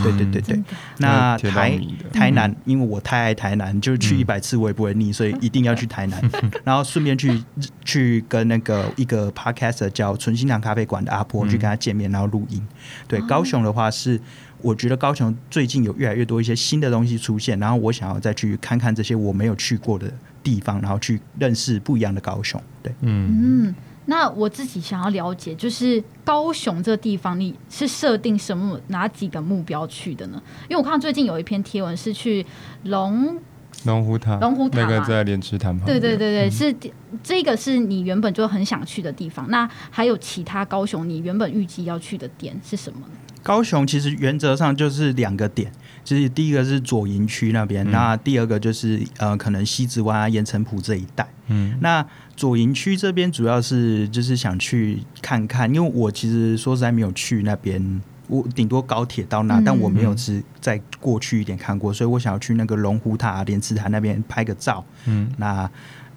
[0.04, 0.62] 对对对对，
[0.98, 1.80] 那台
[2.12, 6.22] 台南，因为我太爱台南，就是去一百次我也不会腻，所以一定要去台南，
[6.66, 7.42] 然后顺便去
[7.86, 12.62] 去跟那个一个 podcaster 叫纯心堂咖啡馆的阿婆去跟他见面，然后录音。
[13.08, 14.20] 对，高雄的话是，
[14.62, 20.12] 我觉得高雄最近有越来越多一些新的东西出现，然后我想要再去看看这些我没有去过的
[20.44, 22.62] 地方，然后去认识不一样的高雄。
[22.84, 23.68] 对，嗯。
[23.68, 23.76] 嗯。
[24.10, 30.42] 那我自己想要了解，就是高雄这个地方，你是设定什么哪几个目标去的呢？
[30.70, 32.46] 因为我看到最近有一篇贴文是去
[32.84, 33.38] 龙
[33.84, 35.86] 龙湖塔，龙湖塔那个在莲池潭旁。
[35.86, 36.76] 对对对对，嗯、是
[37.22, 39.46] 这个是你原本就很想去的地方。
[39.50, 43.14] 那还有其他高雄你原本预计要去的点是什么呢？
[43.44, 45.72] 高雄其实原则上就是两个点，
[46.04, 51.28] 就是第一个是左营区那边，嗯、那第二个就是呃可能西子湾啊、盐城埔这一带。
[51.50, 52.06] 嗯，那
[52.38, 64.86] 左营区这边主要是就是想去看看，因为我其实说实在没有去那边，我顶多高铁到那，嗯、但我没有是再过去一点看过，所以我想要去那个龙湖塔、莲池潭那边拍个照。
[65.06, 65.72] 嗯，那啊、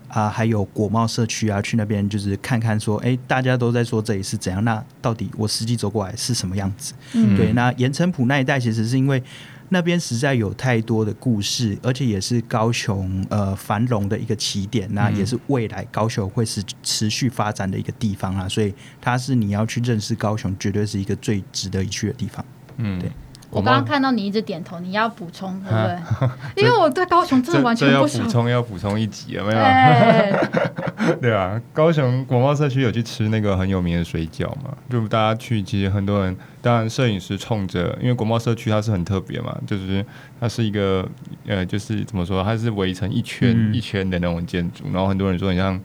[0.08, 6.92] 呃、还有国贸社区啊，去那边就是看看说，哎、欸，大家都在说这里是怎样，那到底我实际走过来是什么样子？
[7.14, 9.22] 嗯，对，那盐城埔那一带其实是因为。
[9.70, 22.44] 那边实在有太多的故事，而且也是高雄呃繁荣的一个起点，那也是未来高雄会是持续发展的一个地方啊，所以它是你要去认识高雄，绝对是一个最值得一去的地方。
[22.76, 23.10] 嗯，对。
[23.50, 25.92] 我刚刚看到你一直点头，你要补充对不对？
[25.94, 28.18] 啊、 因为我对高雄真的完全不熟。
[28.18, 29.58] 要补充，要补充一集有没有？
[29.58, 34.76] 对， 对啊，高雄国贸社区有去吃那个很有名的水饺嘛？
[34.88, 40.04] 就大家去，其实很多人，当然摄影师冲着，因为国贸社区它是很特别嘛，就是
[40.38, 41.04] 它是一个
[41.46, 45.78] 呃，就是怎么说，它是围成一圈、嗯、一圈的那种建筑，然后很多人说很像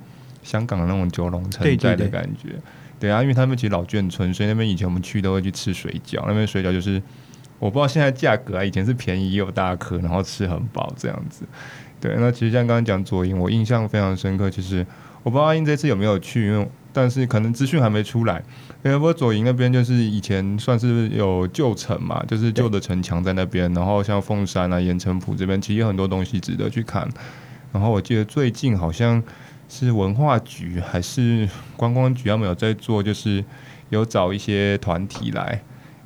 [0.44, 2.50] 香港的那种九龙城寨的感觉。
[2.50, 7.02] 对，对，对，对啊，因为他们其实老眷村，所以那边以前我们去都会去吃水饺，那边水饺就是。
[7.60, 11.46] 我不知道现在价格啊，以前是便宜也有大颗，然后吃很饱这样子。
[12.02, 14.50] 对，那其实像刚刚讲左营，我印象非常深刻。
[14.50, 14.86] 其实
[15.24, 18.44] 我不知道阿英这次有没有去，因为但是可能资讯还没出来。
[18.84, 23.74] 因为不过左营那边就是以前算是有旧城嘛，就是旧的城墙在那边。
[23.74, 27.10] 然后像凤山啊、盐埕埔这边，其实有很多东西值得去看。
[27.72, 29.24] 然后我记得最近好像
[29.68, 33.44] 是文化局还是观光局，他们有在做，就是
[33.90, 35.60] 有找一些团体来。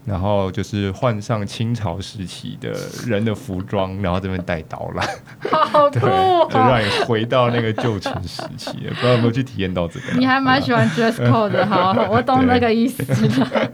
[0.10, 2.74] 然后就是换上清朝时期的
[3.06, 5.04] 人的服装，然后这边带刀了，
[5.52, 8.72] 好酷哦， 对，就让你回到那个旧城时期。
[8.90, 10.18] 不知道有没有去体验到这个？
[10.18, 13.72] 你还蛮喜欢 dress code 的，好， 我懂那个意思了。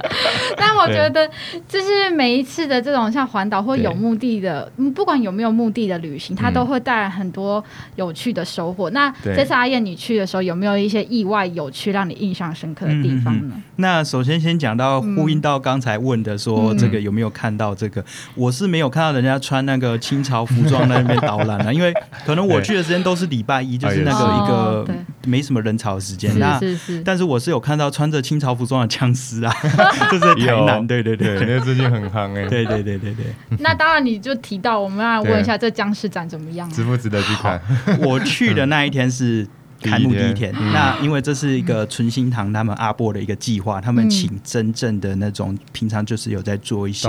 [0.57, 1.25] 但我觉得，
[1.69, 7.63] 就是每一次的这种像环岛或有目的的，不管有没有目的的旅行，它都会带来很多
[7.95, 8.89] 有趣的收获。
[8.89, 13.55] 那这次阿燕你去的时候，有没有一些意外有趣、让你印象深刻的地方呢？
[13.77, 18.01] 那首先先讲到呼应到刚才问的说，这个有没有看到这个？
[18.01, 21.93] 嗯、我是没有看到人家穿那个清朝服装在那边导览啊， 因为
[22.25, 24.87] 可能我去的时间都是礼拜一，就是那个一个
[25.25, 26.37] 没什么人潮的时间。
[26.39, 26.59] 那
[27.05, 29.53] 但是我是有看到穿着清朝服装的僵尸啊，
[30.11, 33.25] 就是在台南，对对对，肯定最近很夯 哎，对对对对对。
[33.59, 36.69] 那当然，你就提到我们要问一下，这僵尸展怎么样？
[36.71, 37.61] 值不值得去看？
[38.01, 39.47] 我去的那一天是。
[39.85, 47.07] 开幕第一天，嗯、那因为这是一个纯心堂他们阿波的一个计划，嗯、他们请真正的那种平常就是有在做一些，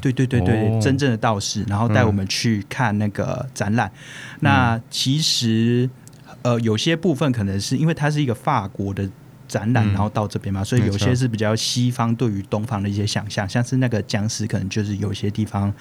[0.00, 3.46] 对对对对，哦、真正的道士，然后带我们去看那个。
[3.54, 3.88] 展览。
[3.88, 5.88] 嗯、那其实
[6.42, 9.08] 呃有些部分可能是因为它是一个法国的。
[9.48, 15.72] 展览，然后到这边嘛，嗯、所以有些是比较西方对于东方的一些想象，像是那个僵尸，可能就是有些地方，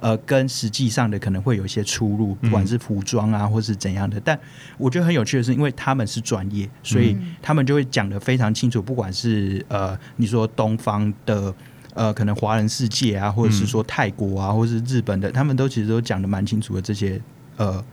[0.00, 4.18] 呃，跟实际上的可能会有一些出入，不管是服装啊，或是怎样的。
[4.18, 4.38] 嗯、但
[4.76, 11.54] 我觉得很有趣的是，因为他们是专业，所以他们就会讲的非常清楚，不管是呃，你说东方的
[11.94, 17.20] 呃，可能华人世界啊，或者是说泰国啊，或者是日本的，他们都其实都讲的蛮清楚的这些
[17.56, 17.84] 呃，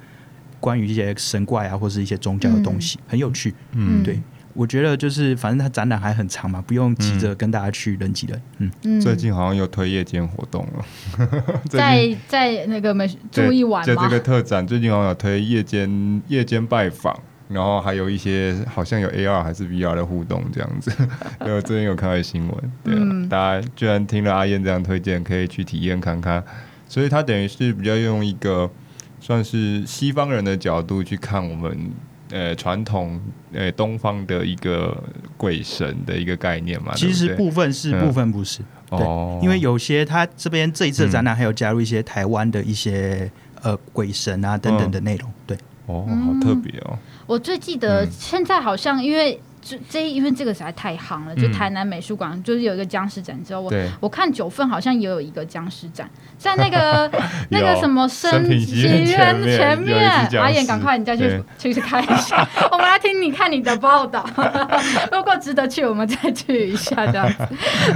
[0.60, 3.54] 关于一些神怪啊，或是一些宗教的东西，嗯、很有趣。
[3.72, 4.22] 嗯，对。
[4.56, 8.42] 我觉得就是，反正它展览还很长嘛，不用急着跟大家去人挤人。
[8.84, 13.86] 嗯， 最近好像有推夜间活动了，在在那个美住一晚吗？
[13.86, 17.14] 就这个特展最近好像有推夜间夜间拜访，
[17.50, 20.90] 然后还有一些好像有 AR 还是 VR 的互动这样子。
[21.42, 26.42] 我最近有看到新闻，对啊，嗯、大家居然听了阿燕这样推荐，可以去体验看看。
[26.88, 28.72] 所以他等于是比较用一个
[29.20, 31.92] 算是西方人的角度去看我们。
[32.32, 33.20] 呃，传统
[33.54, 34.96] 呃东方的一个
[35.38, 38.62] 鬼神的一个概念嘛，其实部分是，部分不是。
[38.90, 39.00] 对，
[39.42, 43.30] 因为有些他这边这一次的展览还有加入一些台湾的一些
[43.62, 45.32] 呃鬼神啊等等的内容。
[45.48, 46.98] 对，哦，好特别哦。
[47.26, 49.42] 我最记得现在好像因为。
[49.68, 57.12] 这这因为这个实在太夯了，就台南美术馆、嗯、就是有一个僵尸展之后，我我看九份好像也有一个僵尸展，在那个
[57.50, 60.08] 那个什么生奇院前面，
[60.40, 64.24] 阿燕赶快你再去去去看一下，我们来听你看你的报道，
[65.12, 67.48] 如果值得去，我们再去一下这样子，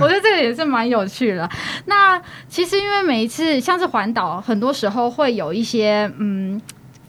[0.02, 1.48] 我觉得这个也是蛮有趣的。
[1.86, 6.60] 那其实因为每一次像是环岛，很多时候会有一些嗯。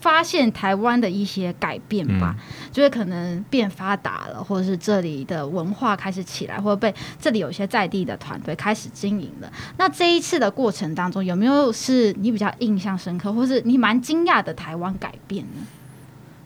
[0.01, 9.53] 发现台湾的一些改变吧，嗯、就是可能变发达了，或者是这里的文化开始起来，或者被这里有些在地的团队开始经营了。
[9.77, 15.61] 那这一次的过程当中，有没有是你比较印象深刻，或是你蛮惊讶的台湾改变呢？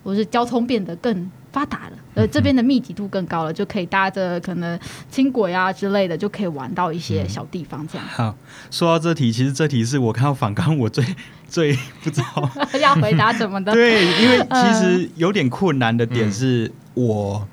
[0.03, 4.77] 或是交通变得更发达了，呃，这边的密集度更高了，就可以搭着可能
[5.09, 8.05] 轻轨啊之类的，就可以玩到一些小地方这样。
[8.09, 8.35] 好，
[8.69, 11.01] 说到这题，其实这题是我看到反纲我最
[11.47, 12.51] 最不知道。
[12.81, 13.71] 要回答什么的。
[13.73, 17.47] 对，因为其实有点困难的点是我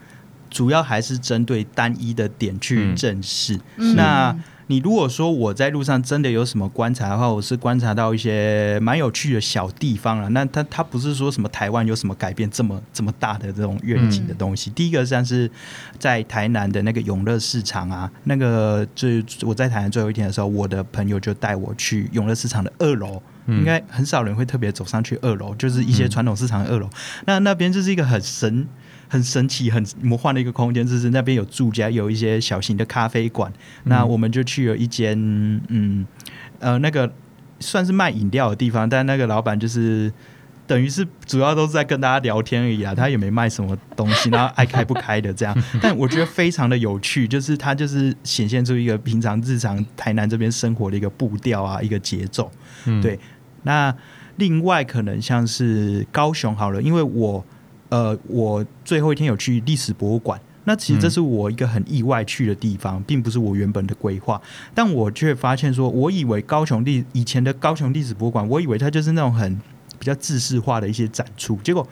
[0.50, 3.56] 主要还是针对单一的点去正视。
[3.76, 4.36] 嗯、那
[4.68, 10.28] 你如果说我在路上真的有什么观察的话，我是观察到一些蛮有趣的小地方了。
[10.30, 14.70] 那它它不是说什么台湾有什么改变这么这么大的这种愿景的东西。
[14.70, 15.50] 嗯、第一个像是
[15.98, 19.08] 在台南的那个永乐市场啊，那个就
[19.42, 26.86] 我在台南最后一天的时候，我的朋友就带我去永乐市场的二楼，嗯、应该很少人会特别走上去二楼，就是一些传统市场的二楼。
[26.86, 26.92] 嗯、
[27.26, 28.66] 那那边就是一个很神。
[29.12, 33.52] 很神奇、很魔幻的一个空间，就是那边有住家，有一些小型的咖啡馆。
[33.84, 35.14] 嗯、那我们就去了一间，
[35.68, 36.06] 嗯，
[36.60, 37.12] 呃，那个
[37.60, 40.10] 算是卖饮料的地方，但那个老板就是
[40.66, 45.54] 等于是主要都是在跟大家聊天而已啊，他也没卖什么东西，然后 爱开不开的这样。
[45.82, 52.50] 但我觉得非常的有趣，就是他就是显现出一个平常日常台南这边生活的一个步调啊，一个节奏。
[52.86, 53.20] 嗯、对。
[53.64, 53.94] 那
[54.36, 57.44] 另外可能像是高雄好了，因为我。
[57.92, 64.40] 呃，我最后一天有去历史博物馆，那其实这是我一个很意外去的地方，并不是我原本的规划，
[64.74, 69.60] 但我却发现说，我以为高雄历以前的高雄历史博物馆，我以为它就是那种很
[69.98, 71.86] 比较制式化的一些展出，结果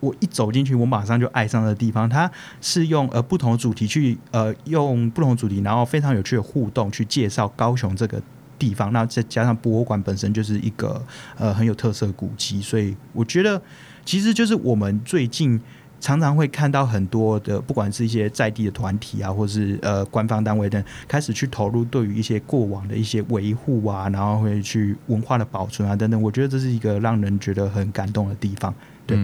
[0.00, 2.28] 我一走进去，我马上就爱上了地方，它
[2.60, 8.20] 是用呃不同的主题去呃用不同主题，然后非常有趣的互动去介绍高雄这个
[8.58, 11.00] 地方，那再加上博物馆本身就是一个
[11.38, 13.60] 呃很有特色的古迹，所以我觉得。
[14.06, 15.60] 其实就是我们最近
[15.98, 26.22] 常常会看到很多的，不管是一些在地的团体啊，或是呃官方单位等，开始去投入对于一些过往的一些维护啊，然后会去文化的保存啊等等。
[26.22, 28.72] 我觉得这是一个让人觉得很感动的地方。
[29.08, 29.18] 对。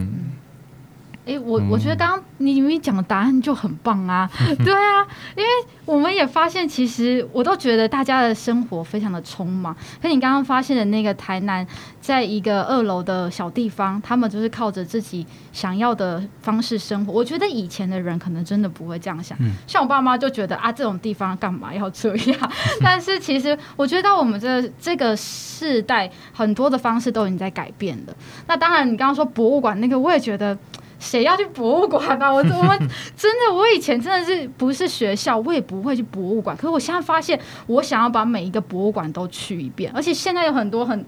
[1.24, 4.28] 哎，我我觉得刚刚你你讲的答案就很棒啊，
[4.64, 5.06] 对啊，
[5.36, 5.48] 因为
[5.84, 9.72] 我们也发现，其实我都觉得大家的生活非常的匆忙。
[10.02, 11.64] 可你刚刚发现的那个台南，
[12.00, 17.12] 在一个二楼的小地方，他们就是靠着自己想要的方式生活。
[17.12, 22.52] 我觉得以前的人可能真的不会这样想，像我爸妈就觉得啊，这种地方干嘛要这样？
[22.82, 28.16] 但是其实我觉得到我们这这个世代，很多的方式都已经在改变了。
[28.48, 30.58] 那当然，你刚刚说博物馆那个，我也觉得。
[31.02, 32.32] 谁要去博物馆啊？
[32.32, 32.78] 我我们
[33.16, 36.56] 真的，我以前真的是不是学校，我也不会去博物馆。
[36.56, 39.90] 可是我现在发现，我想要把每一个博物馆都去一遍。
[39.92, 41.04] 而且现在有很多很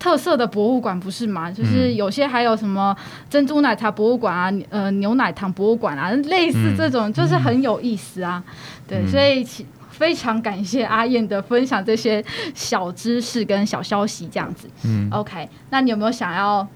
[0.00, 1.48] 特色的博物馆，不是吗？
[1.48, 2.94] 就是有些还有什么
[3.30, 8.42] 珍珠奶茶博物馆啊，呃，牛奶糖博物馆啊，类似这种，就是很有意思啊。
[8.88, 9.46] 对，所以
[9.90, 14.68] 非常感谢阿燕的分享，这些小知识跟小消息这样子。
[14.84, 16.66] 嗯，OK，那你有没有想要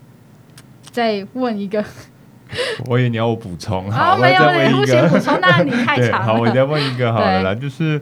[0.93, 1.85] 再问一个？
[2.87, 5.09] 我以为你要我补充，好，我再问一个。
[5.09, 6.27] 补充，那你太 长了。
[6.27, 8.01] 好，我再问一个好了啦，就是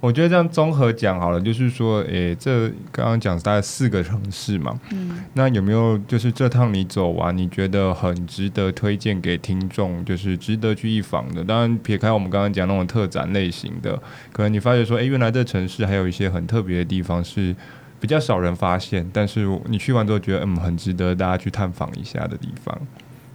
[0.00, 11.42] 我觉得这样综合讲好了，就是说，诶，这刚刚讲大概四个城市嘛，嗯，那有没有就是这趟你走完，你觉得很值得推荐给听众，就是值得去一访的？
[11.42, 14.00] 当然，撇开我们刚刚讲那种特展类型的，
[14.32, 17.56] 可能你发觉说，诶，原来这城市还有一些很特别的地方是
[17.98, 22.78] 比较少人发现，但是你去完之后觉得，嗯，很值得大家去探访一下的地方。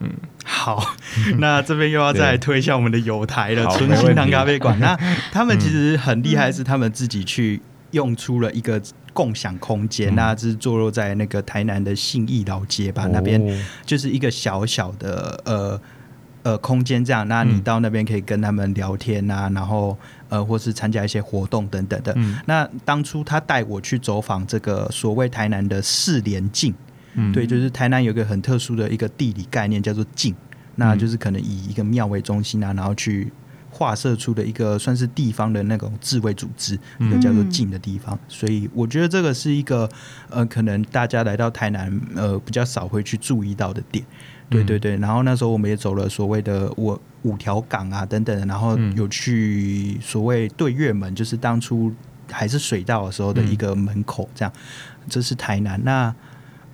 [0.02, 0.12] 嗯，
[0.44, 0.96] 好，
[1.38, 4.78] 那这边又要再推一下我们的友台了，纯心堂咖啡馆。
[4.82, 4.98] 那
[5.32, 7.62] 他们其实很厉害，是他们自己去
[7.92, 8.82] 用出了一个
[9.14, 13.40] 共享空间，嗯、那是坐落在那个台南的信义老街吧，哦、那边
[13.86, 15.82] 就是一个小小的呃
[16.44, 17.28] 呃空间，这样。
[17.28, 19.96] 那你到那边可以跟他们聊天啊，然后
[20.30, 22.12] 呃或是参加一些活动等等的。
[22.16, 26.74] 嗯、那当初他带我去走访这个所谓台南的四连境。
[27.14, 30.36] 嗯，对，就是台南有一个很特殊的一个地理概念，叫做境，
[30.76, 33.32] 那就是可能以一个庙为中心啊，然后去
[33.70, 38.18] 划设出的一个算是地方的那种自卫组织，一个叫做境的地方。
[38.28, 39.90] 所以我觉得这个是一个
[40.30, 44.06] 呃，可能大家来到台南呃比较少会去注意到的点。
[44.50, 51.90] 对对对，然后那时候我们也走了所谓的五五条港啊等等，然后有去所谓对月门，就是当初
[52.30, 54.54] 还是水道的时候的一个门口，这样。
[55.08, 55.82] 这是台南。
[55.86, 56.14] 那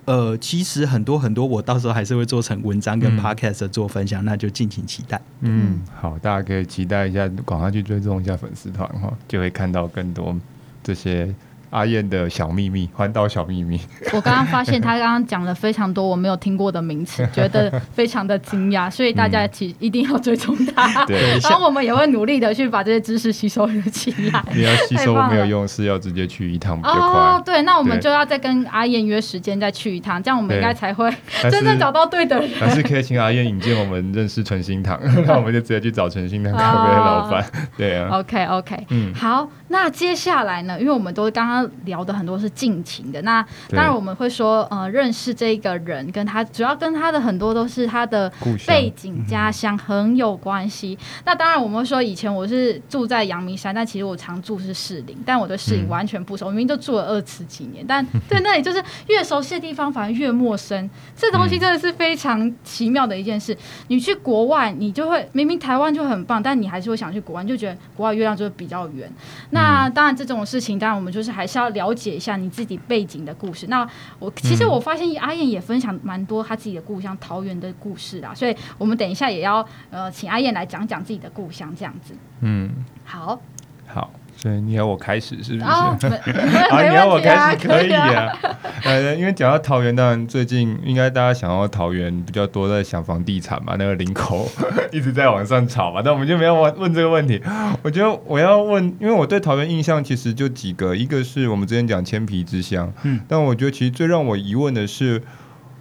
[0.08, 5.20] 呃，其实很多很多，我到时候还是会做成文章跟 podcast 做分享，那就敬请期待。
[5.40, 10.34] 嗯，好，大家可以期待一下，赶快去追踪一下粉丝团哈，就会看到更多
[10.82, 11.34] 这些。
[11.70, 13.80] 阿燕的小秘密，环岛小秘密。
[14.12, 21.04] 我刚刚发现他刚刚讲了非常多我没有听过的名词，觉得非常的惊讶，所以大家其实一定要追踪他。
[21.04, 24.42] 对， 然后我们也会努力的去把这些知识吸收起来。
[24.54, 27.00] 你要吸收没有用，是要直接去一趟比较快。
[27.00, 31.12] 哦，对，那我们就要再跟阿燕约时间再去一趟，这样我们应该才会
[31.50, 32.48] 真正找到对的人。
[32.58, 37.44] 还是可以请阿燕引荐我们认识纯心堂，那我们就直接去找纯心堂咖啡的老板。
[37.76, 38.08] 对啊。
[38.12, 40.80] OK OK，嗯，好，那接下来呢？
[40.80, 41.57] 因为我们都刚刚。
[41.84, 48.30] 聊的很多是近情的，那当然我们会说，呃，认识这个人跟他主要跟他的很多都是他的
[48.66, 50.98] 背景家乡很有关系。
[51.00, 60.88] 嗯、那当然我们会说，以前我是住在阳明山，但其实我常住是士林，但我对士林完全不熟，我明明就住了二十几年，但 对那里就是越熟悉的地方反而越陌生。
[61.16, 63.56] 这东西真的是非常奇妙的一件事。
[63.88, 69.10] 你去国外，你就会明明台湾就很棒，但你还是会想去国外，就觉得国外月亮就会比较圆。
[69.50, 71.88] 那当然这种事情，当然我们就是还是要了。
[71.98, 73.66] 解一下你自己背景的故事。
[73.66, 73.84] 那
[74.20, 82.14] 我其实我发现阿燕也分享蛮多他自己的故乡桃园的故事啦，所以我们等一下也要呃请阿燕来讲讲自己的故乡这样子。
[82.42, 82.70] 嗯，
[83.04, 83.40] 好，
[83.86, 84.10] 好。
[84.40, 85.64] 所以你要我开始是不是？
[86.70, 88.32] 啊，你要我开始可以啊。
[88.84, 94.48] 呃，因为讲到桃园，当然最近应该大家想要桃园比较多，在想房地产嘛，那个林口
[94.92, 96.00] 一直在往上炒嘛。
[96.04, 97.42] 但我们就没有问问这个问题。
[97.82, 105.20] 我觉得我要问，因为我对桃园印象其实就几个，一个是我们之前讲千皮之乡，嗯，但我觉得其实最让我疑问的是。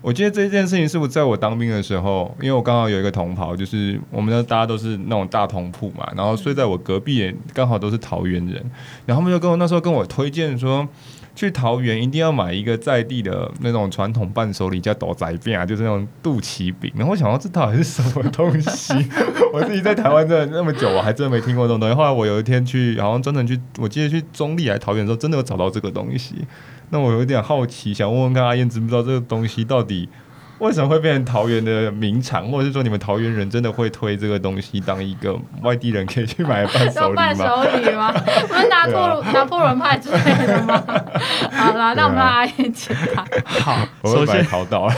[0.07, 8.53] 我记得这件事情是不是在我当兵的时候，因为我刚好有一个同袍，就是我们的大家都是那种大同铺嘛，然后睡在我隔壁刚好都是桃园人，
[9.05, 10.87] 然后他们就跟我那时候跟我推荐说，
[11.35, 16.89] 去桃园一定要买一个在地的那种传统伴手礼，叫斗仔饼啊，就是那种肚脐饼。
[16.95, 18.93] 然后我想到这到底是什么东西？
[19.51, 21.93] 我自己在台湾真的那么久，我还真没听过这种东西。
[21.93, 26.35] 后来我有一天去，好像专程去，我记得去中坜来桃园的时候，真的有找到这个东西。
[26.89, 30.07] 那我有点好奇，想问问看阿燕知不知道这个东西到底
[30.59, 37.15] 为什么会变成桃园的名产，或者是说你们桃园人真的会推这个东西当一个外地人可以去买的伴手礼吗？
[37.15, 38.11] 伴手礼吗？
[38.47, 40.83] 不是拿破拿破仑派之类的吗？
[41.51, 43.25] 好啦，那我们来阿燕解答。
[43.45, 44.93] 好，首先考到了。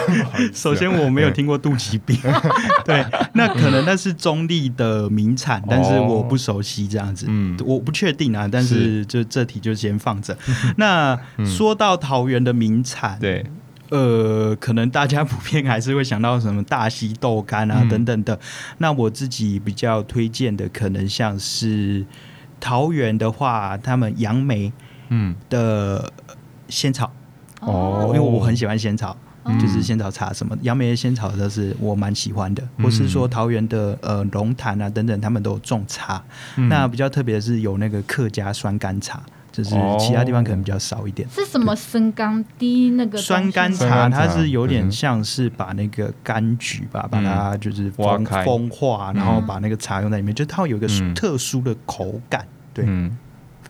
[0.54, 2.18] 首先我没有听过肚脐饼，
[2.86, 8.48] 对，那可能那是中立的名产，但是我不熟悉这样子，嗯，我不确定啊。
[8.52, 10.38] 但是就这题就先放着。
[10.78, 13.46] 那说到桃园的名产，对。
[13.90, 18.36] 呃，可能大家普遍还是会想到什么大溪豆干啊等等的。
[18.36, 18.40] 嗯、
[18.78, 22.06] 那我自己比较推荐的，可能像是
[22.60, 24.72] 桃园的话，他们杨梅
[25.10, 26.12] 嗯的
[26.68, 27.12] 仙草
[27.62, 32.62] 哦，因为我很喜欢仙草，哦、就是仙草茶什么杨梅的仙草都是我蛮喜欢的。
[32.78, 36.24] 嗯、或是说桃园的呃龙潭啊等等，他们都有种茶。
[36.58, 39.20] 嗯、那比较特别的是有那个客家酸甘茶。
[39.64, 41.28] 就是其他地方可能比较少一点。
[41.30, 44.10] 是什么生甘滴那个酸甘茶？
[44.10, 52.48] 它是有点像是把那个柑橘吧，把它就是风风化，然后把那个茶用在里面，就它会有一个特殊的口感。
[52.74, 52.86] 对，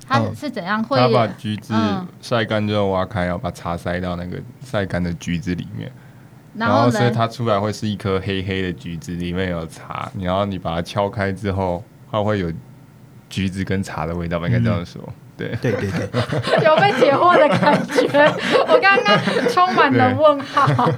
[0.08, 0.84] 它是怎样？
[0.84, 1.74] 会它把橘子
[2.22, 5.92] 晒干之后挖开，然后把茶塞到那个晒干的橘子里面，
[6.56, 10.12] 然后所以它出来会是一颗黑黑的橘子，里面有茶。
[10.20, 12.52] 然后你把它敲开之后，它会有
[13.30, 14.48] 橘子跟茶的味道吧？
[14.48, 15.02] 应该这样说。
[15.40, 18.08] 对对对对， 有被解惑的感觉。
[18.68, 19.18] 我刚刚
[19.50, 20.68] 充满了问号。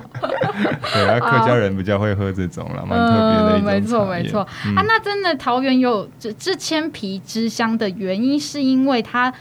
[0.94, 3.72] 对啊，客家人比较会喝这种了，蛮特别的一种。
[3.72, 4.42] 没错没错
[4.76, 9.32] 啊，那真的桃园有这这千皮之乡的原因，是因为它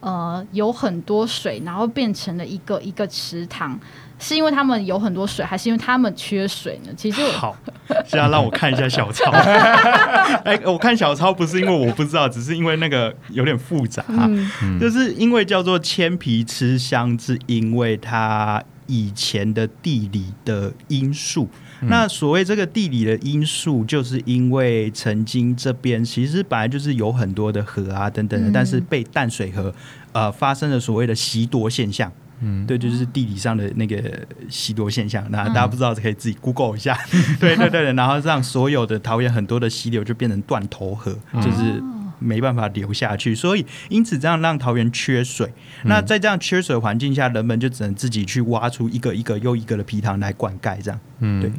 [0.00, 3.78] 呃有很多水，然后变成了一个一个池塘。
[4.20, 6.90] 是因为他们有很多水，还是因为他们缺水呢？
[6.96, 7.56] 其实好，
[8.06, 9.30] 现在让我看一下小抄。
[10.44, 14.04] 哎、欸，我看小抄不是因为我不知道，只是因为那个有点复杂。
[14.08, 21.48] 嗯、就是因为叫做千皮吃香，是因为它以前的地理的因素。
[21.80, 29.72] 嗯、那所谓这个地理的因素，就是因为曾经这边其实本来就是有很多的河啊等等的，嗯、但是被淡水河
[30.12, 32.12] 呃发生了所谓的袭夺现象。
[32.40, 34.02] 嗯，对，就是地理上的那个
[34.48, 35.24] 西多现象。
[35.30, 36.96] 那大家不知道，可以自己 Google 一下。
[37.40, 41.82] 对对对，然后让所有的桃园很多的溪流就变成断头河，就是
[42.18, 43.34] 没办法流下去。
[43.34, 45.52] 所以因此这样让桃园缺水。
[45.84, 51.00] 那在这样缺水环境下，人们就只能自己去挖出一个一个又一个的皮塘来灌溉，这样。
[51.20, 51.50] 嗯，对。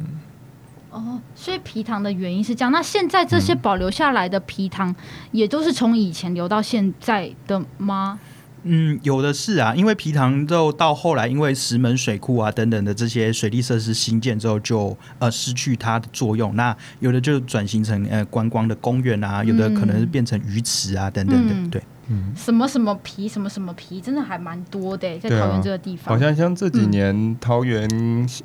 [0.90, 2.72] 哦，所以皮塘的原因是这样。
[2.72, 4.92] 那现在这些保留下来的皮塘，
[5.30, 8.18] 也都是从以前留到现在的吗？
[8.62, 16.54] 嗯，有的是啊，因为皮塘就到后来，因为石门水库啊等等的这些水利设施新建之后就，就呃失去它的作用。
[16.56, 21.82] 那有的就转型成呃观光的公园啊，有的可能是变成鱼池啊等等对。
[22.12, 26.12] 嗯，什么什么皮，什么什么皮，真的还蛮多的，在桃园这个地方。
[26.12, 27.88] 啊、好像像这几年、嗯、桃园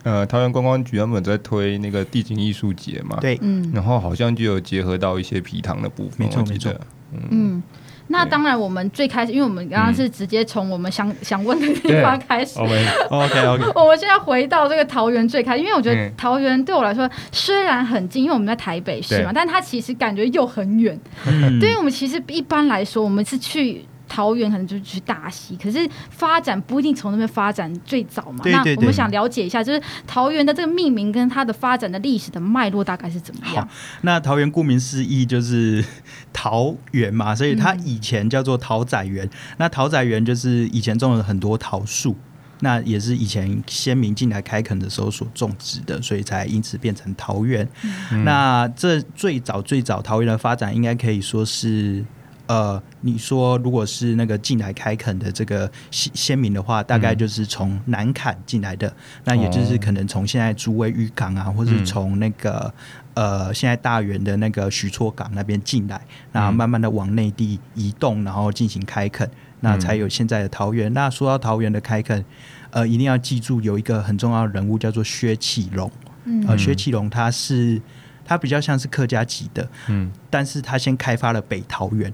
[0.03, 6.71] 呃桃园观光局他们在推那个地景艺术节嘛，对，嗯，然后好像就有结合到一些皮塘的部分，没错没错，
[7.11, 7.21] 嗯。
[7.31, 7.63] 嗯
[8.07, 12.59] 那当然，我们最开始，因为我们刚刚是直接从我们想、嗯、 想问的地方开始。
[12.59, 13.63] OK OK OK。
[13.75, 20.99] 我们现在回到这个桃园最开始，因为我觉得桃园对我来说虽然很近，因为我们在台北市嘛，但它其实感觉又很远。
[21.25, 21.59] 嗯。
[21.59, 23.85] 对于我们其实一般来说，我们是去。
[24.15, 25.77] 桃园可能就是去大溪，可是
[26.09, 28.41] 发展不一定从那边发展最早嘛。
[28.43, 28.75] 对对对。
[28.75, 33.67] 那我们想了解一下，就是桃园的这个命名跟它的发展的历史的脉络大概是怎么样？
[34.03, 35.83] 那桃园顾名思义就是
[36.31, 39.25] 桃园嘛，所以它以前叫做桃仔园。
[39.25, 42.15] 嗯、那桃仔园就是以前种了很多桃树，
[42.61, 47.67] 那也是以前先民进来开垦的时候所种植的，所以才因此变成桃园。
[48.13, 52.05] 嗯、那这最早最早桃园的发展，应该可以说是。
[52.47, 62.71] 呃，你说如果是那个进来开垦的这个先先民的话，大概就是从南崁进来的，嗯、那也就是可能从现在诸位渔港啊，或是从那个
[63.15, 65.99] 呃现在大园的那个许厝港那边进来，
[66.31, 69.27] 然后慢慢的往内地移动，然后进行开垦，
[69.61, 70.93] 那才有现在的桃园。
[70.93, 72.23] 那说到桃园的开垦，
[72.69, 75.91] 呃，一定要记住有一个很重要的人物叫做薛启隆，
[76.25, 77.81] 嗯，呃，薛启隆他是
[78.23, 82.13] 他比较像是客家籍的，嗯，但是他先开发了北桃园。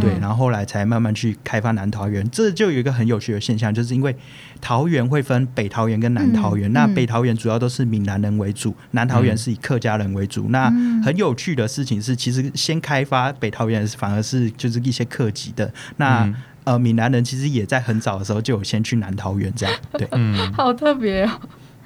[0.00, 4.16] 对，然后后来才慢慢去开发南桃园，这就有一个很有趣的现象，就是因为
[4.60, 10.46] 桃园会分北桃园跟南桃园，嗯、那北桃园主要都是闽南人为主，嗯、南桃园是以客家人为主。
[10.48, 19.74] 嗯、那很有趣的事情是，其实先开发北桃园反而是就是一些客籍的，那、嗯、呃闽南人其实也在很早的时候就有先去南桃园这样。
[19.92, 21.30] 对， 嗯，好特别哦。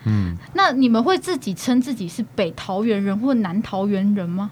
[0.05, 4.51] 嗯，那你们会自己称自己是北桃园人或南桃园人吗？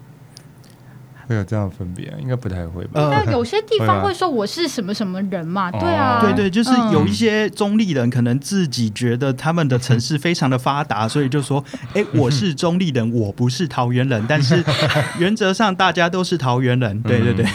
[1.27, 2.17] 会有这样分别啊？
[2.21, 3.01] 应该不太会吧？
[3.01, 5.69] 应该有些地方会说我是什么什么人嘛？
[5.71, 11.63] 对啊，对对，就是 有一些中立人可能自己觉得他们的城市非常的发达，所以就说
[11.93, 14.63] ：“哎，我是中立人，我不是桃园人。”但是
[15.19, 17.01] 原则上大家都是桃园人。
[17.01, 17.45] 对对对，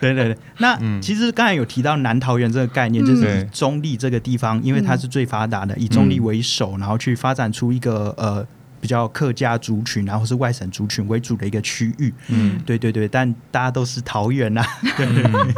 [0.00, 0.38] 对对 对。
[0.58, 8.46] 那其实刚才有提到南桃园这个概念，就是以中立这个地方，因为它是最发达的，以中立为首，然后去发展出一个呃。
[8.80, 12.12] 比较客家族群，然后是外省族群为主的一个区域。
[12.28, 14.64] 嗯，对对对，但大家都是桃园呐，
[14.96, 15.54] 对对对，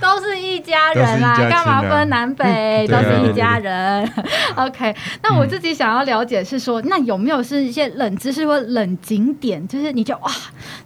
[0.00, 2.86] 都是一家人啦，干嘛分南北？
[2.88, 4.08] 都是一家人。
[4.56, 9.66] OK，那我自己想要了解是说，那有没有是一些冷知识或冷景点？
[9.66, 10.30] 就是你觉得哇，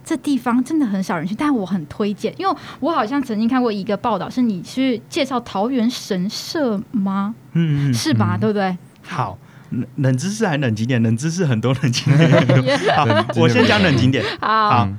[0.03, 7.35] 这地方真的很少人去，但我很推荐，因为我好像曾经看过一个报道，是你去介绍桃园神社吗？
[7.53, 8.37] 嗯，是吧？
[8.39, 8.77] 对不对？
[9.03, 9.37] 好。
[9.97, 11.01] 冷知识还冷景点？
[11.01, 12.77] 冷知识很多冷景点。
[12.95, 13.05] 好，
[13.35, 14.23] 我先讲冷景点。
[14.41, 14.89] 好，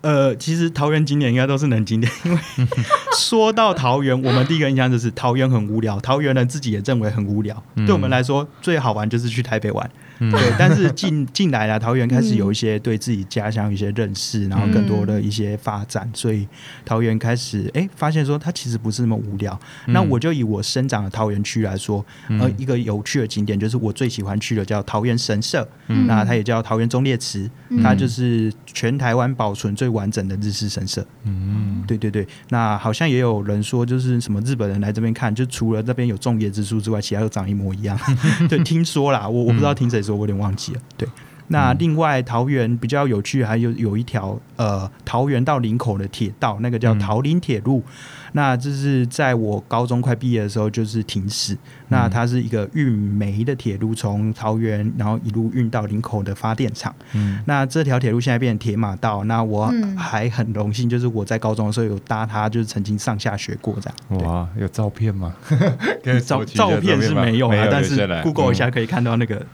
[0.00, 2.38] 呃，其实桃园景点应该都是冷景点，因为
[3.18, 7.62] 说到桃园，我们第一个印象就是桃园很无聊，桃园人自己也认为很无聊。
[7.74, 9.90] 对我们来说，最好玩就是去台北玩。
[10.18, 16.46] 对， 但是近近来了，桃园开始有一些对自己家乡一些认识，然后更多的一些发展，所以
[16.84, 19.58] 桃园开始哎发现说它其实不是那么无聊。
[19.86, 27.48] 那我就以我生长的桃园区来说，呃，一个有趣的景点就是我最喜欢去的叫桃园神社，那它也叫桃园忠烈祠，
[27.82, 31.06] 它就是全台湾保存最完整的日式神社。
[31.24, 32.26] 嗯，对对对。
[32.48, 37.98] 那好像也有人说，就是什么日本人来这边看，就除了那边有种椰之树之外，其他都长一模一样。
[38.48, 40.16] 对，听说啦，我我不知道听谁说。
[40.16, 41.08] 我有点忘记了，对。
[41.48, 47.82] 那另外桃园比较有趣，还有有一条呃桃园到林口的铁道，那个叫桃林铁路。
[47.86, 47.92] 嗯
[48.32, 51.56] 那这是在我高中快毕业的时候，就是停驶。
[51.90, 56.94] 那它是一个运煤的铁路，从桃园然后一路运到林口的发电厂。
[57.14, 59.24] 嗯，那这条铁路现在变成铁马道。
[59.24, 64.22] 那我还很荣幸，就是我在高中的时候有搭它，就是曾经上下学过这样。
[64.22, 65.34] 哇，有照片吗？
[66.26, 69.44] 照照片是没有啊，但是 Google 一下可以看到那个，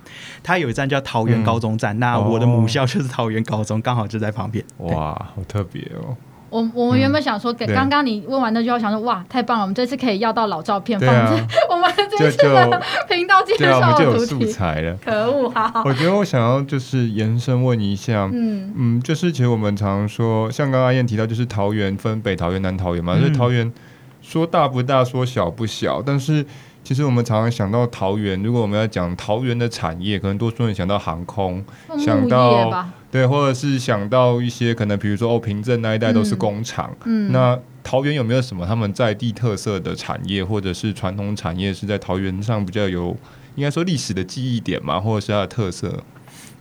[0.43, 1.97] 它有一站叫桃园高中站。
[2.01, 4.65] 那我的母校就是桃园高中，刚好就在旁边。
[4.79, 6.17] 哇，好特别哦。
[6.55, 14.97] 我我们原本想说，给刚刚你问完那句话，想说哇，太棒了，我们这次可以要到老照片放着，啊、我们这次的频道介绍就有素材了。
[15.05, 15.83] 可恶哈！
[15.85, 18.73] 我觉得我想要就是延伸问一下，嗯。
[18.77, 23.73] 嗯，就是其实我们常说，像刚刚阿燕提到，就是桃园分北桃园、南桃园嘛，所以桃园
[24.23, 26.47] 说大不大，说小不小，但是。
[26.85, 31.65] 其实我们常常想到桃园，如果我们要讲桃园的产业，可能多数人想到航空，
[31.99, 32.71] 想到
[33.15, 36.93] 对，或者是想到一些可能，比如说哦，平镇那一带都是工厂。
[37.05, 43.17] 嗯，那桃园有没有什么他们在地特色的产业，或者是传统产业是在桃园上比较有，
[43.55, 46.03] 应该说历史的记忆点嘛，或者是它的特色？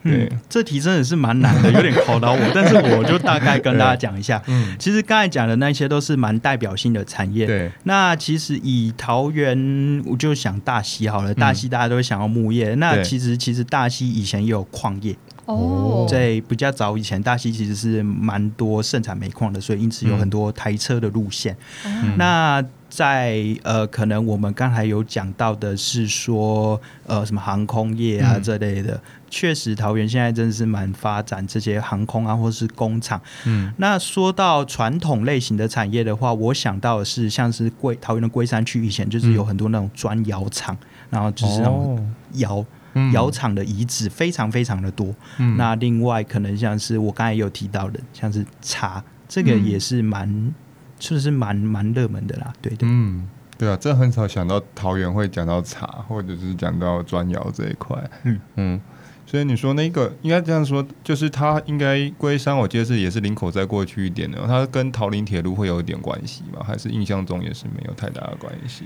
[0.03, 2.51] 嗯，这题真的是蛮难的，有点考到我。
[2.53, 4.39] 但是我就大概跟大家讲一下。
[4.45, 7.47] 嗯，其实刚才讲的那些都是蛮代表性的产业。
[7.47, 11.33] 对，那其实以桃园，我就想大溪好了。
[11.33, 15.15] 大溪大家都会想要木业，那其实其实大溪以前也有矿业。
[15.45, 21.55] 哦，在比较早以前，大溪其实是蛮多盛产煤矿的，所以因此有很多台车的路线。
[21.85, 33.19] 嗯、那在呃，可能我们刚才有讲到的是说，呃，什么航空业啊这类的，确、嗯、实桃园现在真的是蛮发展这些航空啊，或是工厂。
[33.45, 42.65] 嗯，那说到传统类型的产业的话，我想到的是像是龟桃园的龟山区以前就是有很多那种砖窑厂，嗯、然后就是那种窑。
[43.11, 50.53] 窑厂的遗址非常非常的多，嗯、那另外可能像是我刚才有提到的，像是茶，这个也是蛮，嗯、
[50.97, 53.27] 就是蛮蛮热门的啦，对对，嗯，
[53.57, 58.39] 对啊，这很少想到桃园会讲到茶，或者是讲到砖窑这一块，嗯。
[58.55, 58.81] 嗯，
[59.25, 66.63] 所以你说那个应该这样说，就是它应该龟山，我记得是也是林口再过去一点的，它跟桃林铁路会有一点关系吗？
[66.63, 68.85] 还是印象中也是没有太大的关系？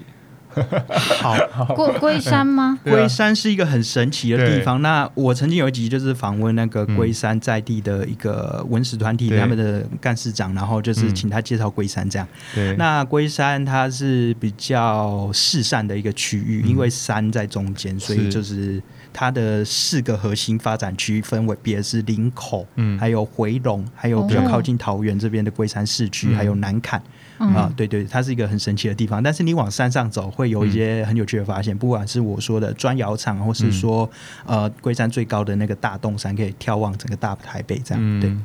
[1.22, 1.36] 好，
[1.76, 2.80] 龟龟山吗？
[2.84, 4.82] 龟山是一个很神奇的地方。
[4.82, 12.28] 那我曾经有一集就是访问那个龟山在地的一个文史团体他们的干事长，然后就是请他介绍龟山这样。
[12.54, 12.76] 对。
[12.78, 18.82] 那龟山它是比较世善的一个区域，因为山在中间，所以就是
[19.14, 27.00] 它的四个核心发展区分为别是林口，嗯，还有回龙，还有比较靠近桃园这边的龟山市区，还有南崁。
[27.40, 29.22] 嗯、啊，对对，它是一个很神奇的地方。
[29.22, 31.76] 但是你往山上走，会有一些很有趣的发现。
[31.76, 34.10] 嗯、不管是我说的砖窑厂，或是说、
[34.46, 38.36] 嗯、呃龟山最高的那个大洞山，可以眺望整个大台北，这样、嗯、对。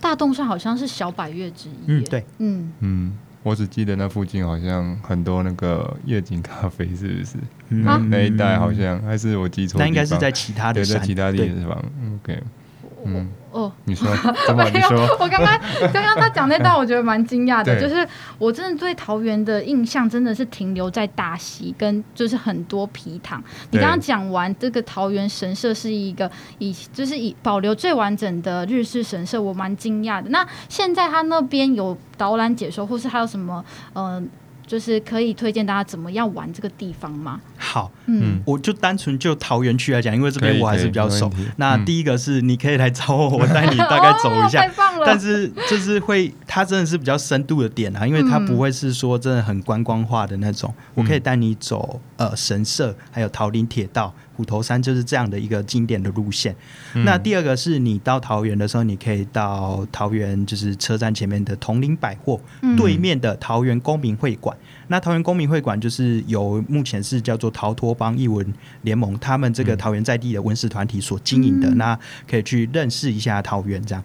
[0.00, 1.74] 大洞山好像是小百岳之一。
[1.86, 3.12] 嗯，对，嗯嗯，
[3.44, 7.36] 我只记得那附近好像很多那个夜景咖啡，是不是？
[7.68, 9.78] 嗯、那那一带好像还是我记错？
[9.78, 11.84] 那应该是在其他的山，在其他地方。
[12.24, 12.42] 对 OK。
[13.04, 14.08] 嗯哦，你说
[14.46, 14.64] 怎么？
[14.70, 15.58] 你说我刚刚
[15.92, 18.06] 刚刚他讲那段，我觉得蛮惊讶的，就是
[18.38, 23.42] 我真的对桃园的印象真的是停留在大溪跟就是很多皮塘。
[23.70, 30.30] 你刚刚讲完这个桃园神社是一个以就是以保留最完整的日式神社，我蛮惊讶的。
[30.30, 34.04] 那现在他那边有导览解说，或是还有什么嗯？
[34.04, 34.22] 呃
[34.64, 37.38] 就是可以推荐大家怎么样玩这个地方吗？
[37.64, 41.30] 好，嗯，我就单纯就桃园区来讲，因为这边我还是比较熟。
[41.58, 44.62] 那第一个是你可以来找我，我带你大概走一下。
[44.66, 45.06] 哦、太棒了！
[45.06, 50.74] 但是就是会，它真的是比较深度的点啊，因为它不会是说真的很观光化的那种。
[50.76, 54.12] 嗯、我可以带你走呃神社，还有桃林铁道。
[54.34, 56.56] 虎头山就是这样的一个经典的路线。
[56.94, 64.56] 嗯、那第二个是你到桃园的时候，你可以到桃园就是车站前面的铜陵百货、嗯、对面的桃园公民会馆。
[64.88, 68.46] 那桃园公民会馆就是由目前是叫做桃托邦艺文
[68.82, 71.68] 联盟，他们这个桃园在地的文史团体所经营的。
[71.70, 74.04] 嗯、那可以去认识一下桃园这样。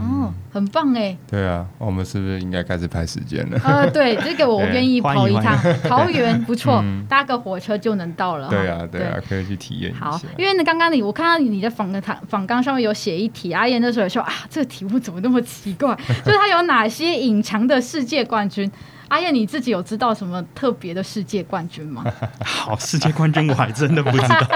[0.00, 1.16] 哦，很棒哎！
[1.28, 3.60] 对啊，我们是不是应该开始排时间了？
[3.64, 5.56] 呃，对，这个我愿意跑一趟
[5.88, 8.48] 桃园，不错， 搭个火车就能到了。
[8.48, 10.10] 对啊，对啊，可以去体验一下。
[10.10, 15.92] 好，因为呢，刚刚你我看到你的访谈访纲上面有写一题，阿燕那时候有说啊，这个题目怎么那么奇怪？
[16.24, 18.70] 就是它有哪些隐藏的世界冠军？
[19.08, 22.04] 阿燕，你自己有知道什么特别的世界冠军吗？
[22.44, 24.46] 好，世界冠军我还真的不知道。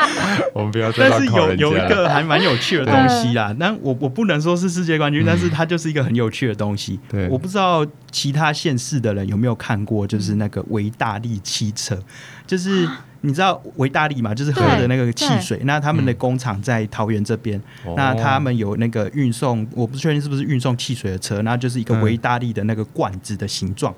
[0.54, 3.54] 我们不要，但是有有一个还蛮有趣的东西啦。
[3.58, 7.00] 那我我不能说是世界冠军，嗯、但是它就是一个很有趣的东西。
[7.08, 11.98] 对，我不知道其他县市的人有没有看过，就是那个维大利汽车，
[12.46, 12.86] 就是
[13.22, 15.60] 你知道维大利嘛，就是喝的那个汽水。
[15.64, 23.94] 那他们的工厂在桃园这边，嗯、那他们有那个运送，我不确定是不是运送汽水的车，那就是一个维大利的那个罐子的形状。
[23.94, 23.96] 啊，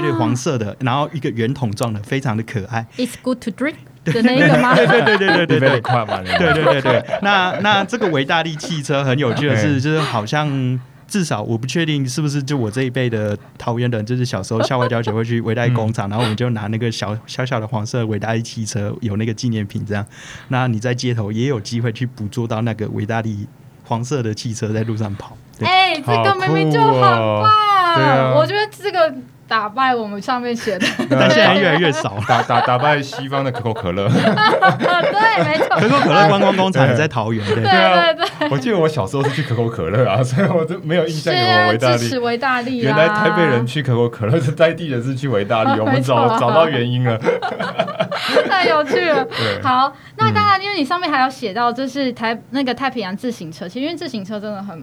[0.00, 2.86] 对对，黄色的，然后一个圆筒状的，非常的可爱。
[2.96, 3.74] It's good to drink
[4.04, 4.74] 的那个吗？
[4.74, 5.80] 对对对对对对对，
[6.38, 7.04] 对对对对。
[7.22, 20.04] 那那这个维大利汽车很有趣的是，就是好像至少我不确定是不是就我这一辈的桃园人，就是小时候校外教学会去维大利工厂，然后我们就拿那个小小小的黄色维大利汽车，有那个纪念品这样。
[20.48, 23.46] 那你在街头也有机会去捕捉到那个维大利。
[23.84, 25.36] 黄色的汽车在路上跑。
[25.60, 29.12] 哎、欸，这个明明就很棒，哦啊、我觉得这个。
[29.52, 32.16] 打败我们上面写的， 但现在越来越少。
[32.26, 35.76] 打打打败西方的可口可乐，对，没错。
[35.78, 38.48] 可口可乐观光工厂也在桃园，对对对对。
[38.48, 41.98] 我记得我小时候是去可口可乐啊， 所以我都没有印象有维大利。
[41.98, 42.78] 支持维大利。
[42.78, 45.72] 原来台北人去可口可乐，是在地人是去维大利。
[45.78, 47.20] 我们找找到原因了，
[48.48, 49.26] 太有趣了。
[49.62, 54.78] 好，那当然，因为你上面还有写到，就是台那个太平洋自行车，其实因为自行车真的很，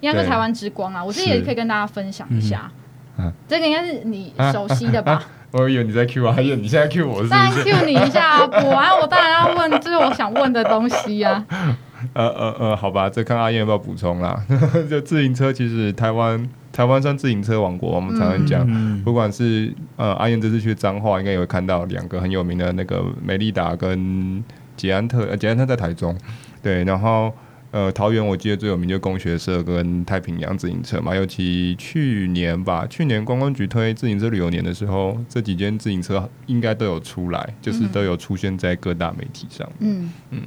[0.00, 1.04] 应该是台湾之光啊。
[1.04, 2.70] 我这也可以跟大家分享一下。
[3.16, 5.12] 啊、这个应该是你熟悉的吧？
[5.12, 7.30] 啊啊啊、我以为你在 Q 阿燕，你现在 Q 我是不是？
[7.30, 8.46] 当然 Q 你一下啊！
[8.46, 11.44] 补完我当然要问，这、就是我想问的东西啊。
[12.12, 14.38] 呃呃呃，好吧，这看阿燕要不要补充啦。
[14.90, 24.44] 就自行车，其实台湾台湾算自行车王国，我们常常讲，嗯、不管是呃阿燕这次去彰化，应该也会看到两个很有名的那个美利达跟
[24.76, 26.14] 捷安特，呃捷安特在台中，
[26.62, 27.32] 对，然后。
[27.70, 39.70] 呃，桃园我记得最有名就工学社跟太平洋自行车嘛，尤其去年吧，去年观光局推自行车旅游年的时候，这几间自行车应该都有出来，就是都有出现在各大媒体上。
[39.80, 40.42] 嗯嗯。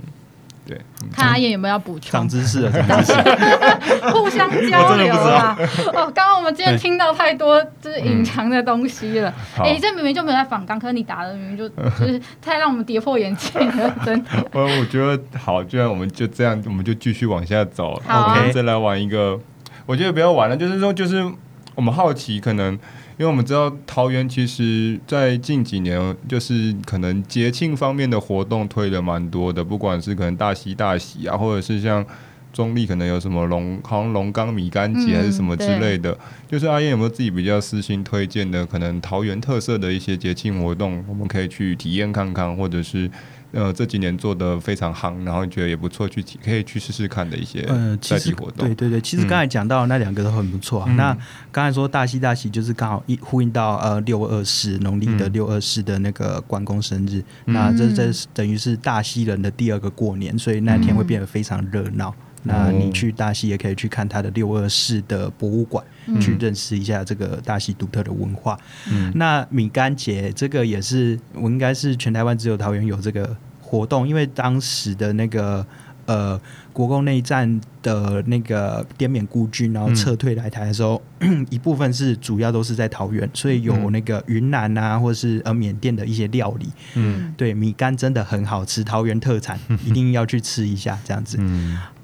[0.69, 0.79] 对，
[1.11, 2.11] 看阿燕有没有要补充？
[2.11, 3.19] 长知识了，长知识，
[4.13, 5.57] 互相交流啊！
[5.95, 9.33] 哦，刚刚我们今天听到太多就是隐藏的东西了。
[9.57, 14.29] 哎、嗯欸，这明明就没有在访纲，可是你打的明明就就是太让我们跌破眼镜了，真的。
[14.53, 17.99] 我我觉得好，既然我们就这样，我们就继续往下走。
[18.05, 19.39] 好啊，OK，再来玩一个。
[19.87, 21.25] 我觉得不要玩了，就是说，就是
[21.73, 22.77] 我们好奇可能。
[23.19, 32.05] 因为我们知道桃园其实，在近几年就是可能节庆方面的活动推的蛮多的，不管是可能大喜大喜啊，或者是像
[32.53, 36.11] 中立可能有什么龙，好像龙岗米干节还是什么之类的。
[36.13, 36.17] 嗯、
[36.47, 43.11] 就是阿燕有没有自己比较私心推荐的，可能桃园特色的一些节庆活动，我们可以去体验看看，或者是。
[43.51, 48.67] 呃，这几年做的非常夯，然后觉得也不错，去可以去试试看的一些呃其实活动。
[48.67, 50.85] 对对对，其实刚才讲到那两个都很不错啊。
[50.89, 51.17] 嗯、那
[51.51, 62.09] 刚才说大西大喜就是刚好一呼应到呃六二四农历的六二四的那个关公生日，嗯、那这这等于是大西人的第二个过年，所以那天会变得非常热闹。
[62.09, 68.57] 嗯那你去大溪也可以去看它的六二四的博物馆，嗯、去认识一下这个大溪独特的文化。
[68.91, 75.65] 嗯、那米干节这个也是，我应该是全台湾只有桃园有这个活动，因为当时的那个
[76.05, 76.39] 呃
[76.71, 86.69] 国共内战的那个滇缅孤军，然后撤退来台的时候，嗯、 一部分是主要都是在桃园，所以有那个云南啊，或者是呃缅甸的一些料理。
[86.95, 91.37] 嗯，对，米干真的很好吃，桃园特产， 一定要去吃一下，这样子。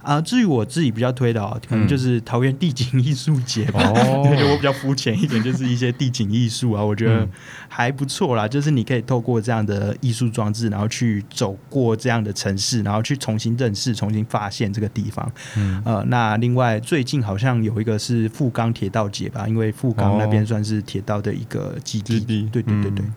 [0.05, 0.15] 嗯。
[0.15, 3.81] 啊，至于我自己比较推的哦，可能就是桃园地景艺术节吧。
[3.81, 7.27] 哦、 嗯，我比较肤浅一点，就是一些地景艺术啊，我觉得
[7.67, 8.47] 还不错啦。
[8.47, 15.31] 就是你可以透过这样的艺术装置，然后去走过这样的城市，然后去重新认识、重新发现这个地方。
[15.57, 22.19] 嗯，呃，那另外最近好像有一个是富冈铁道节吧，因为富冈那边算是铁道的一个基地。
[22.19, 23.05] 对对对对。
[23.05, 23.13] 嗯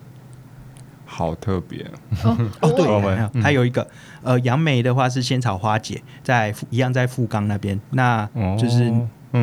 [1.18, 1.84] 好特别。
[2.22, 3.84] 哦， 哦对，还有一个
[4.22, 8.24] 呃，杨梅的话是仙草花姐，在一样在富冈那边，那
[8.56, 8.84] 就是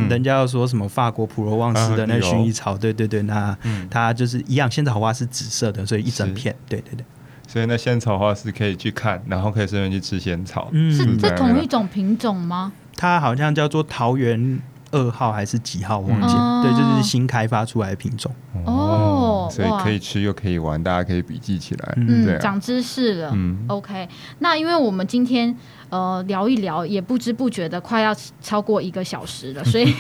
[0.09, 3.57] 人家要说什么法国普罗旺斯的那薰衣草，对对对，那
[3.89, 7.05] 它就是一样，仙草花是紫色的，所以一整片，对对对，
[7.45, 12.71] 所以那仙草花是可以去看，然后可以顺便去吃仙草，是这同一种品种吗？
[12.95, 14.61] 它好像叫做桃园。
[14.91, 15.99] 二号还是几号？
[15.99, 18.33] 忘记对，就是新开发出来的品种。
[18.63, 19.04] 哦，
[19.49, 21.93] 所以可以吃又可以玩，大家可以笔记起来。
[21.97, 23.31] 嗯，对啊、长知识了。
[23.33, 24.07] 嗯，OK。
[24.39, 25.55] 那因为我们今天
[25.89, 29.93] 呃聊一聊，也不知不觉的快要超过一个小时了， 所以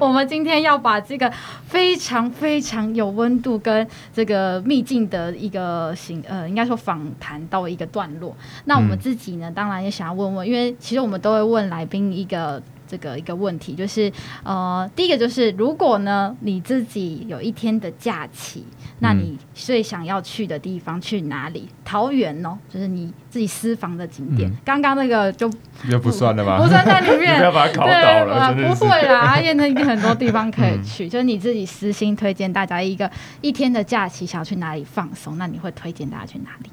[0.00, 1.32] 我们今天要把这个
[1.66, 8.36] 非常非常有温度跟这个秘境的一个行呃，应该说访谈到一个段落。
[8.64, 12.62] 那我们自己呢，当然也想要问问，因为其实我们都会问来宾一个。
[12.88, 14.10] 这个一个问题就是，
[14.42, 18.64] 呃，第一个就是，如果呢你自己有一天的假期，
[19.00, 21.68] 那你最想要去的地方去哪里？
[21.84, 24.50] 桃园哦，就是你自己私房的景点。
[24.64, 25.50] 刚刚那个就
[25.90, 26.58] 就不算了吧？
[26.58, 28.54] 不算在里面， 不要把它考倒了。
[28.54, 33.10] 不会啦，阿燕那很多地方可以 去，就是你自己私心推荐大家一个
[33.40, 36.70] 一天的假期，想要去哪里放松，那你会推荐大家去哪里？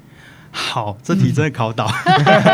[0.58, 1.86] 好，这题真的考倒。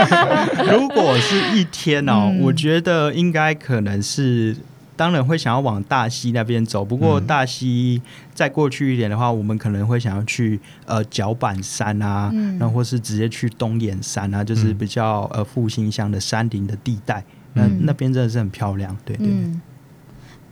[0.69, 4.57] 如果是一天哦，嗯、我觉得应该可能是，
[4.97, 6.85] 当然会想要往大溪那边走。
[6.85, 8.03] 不过大溪
[8.35, 17.23] 再过去一点的话，我们可能会想要去呃角板山啊，嗯、然后或是直接去东眼山啊，就是比较呃复兴乡的山林的地带。
[17.55, 19.35] 那、嗯、那边真的是很漂亮，对对，对。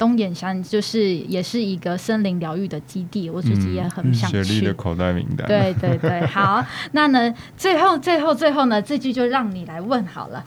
[0.01, 4.39] 东眼山就是也是一个森林疗愈的基地，我自己也很想去。
[4.39, 5.47] 嗯、雪莉的口袋名单。
[5.47, 10.43] 对对对，好， 那呢，最后最后最后呢，这句就让你来问好了。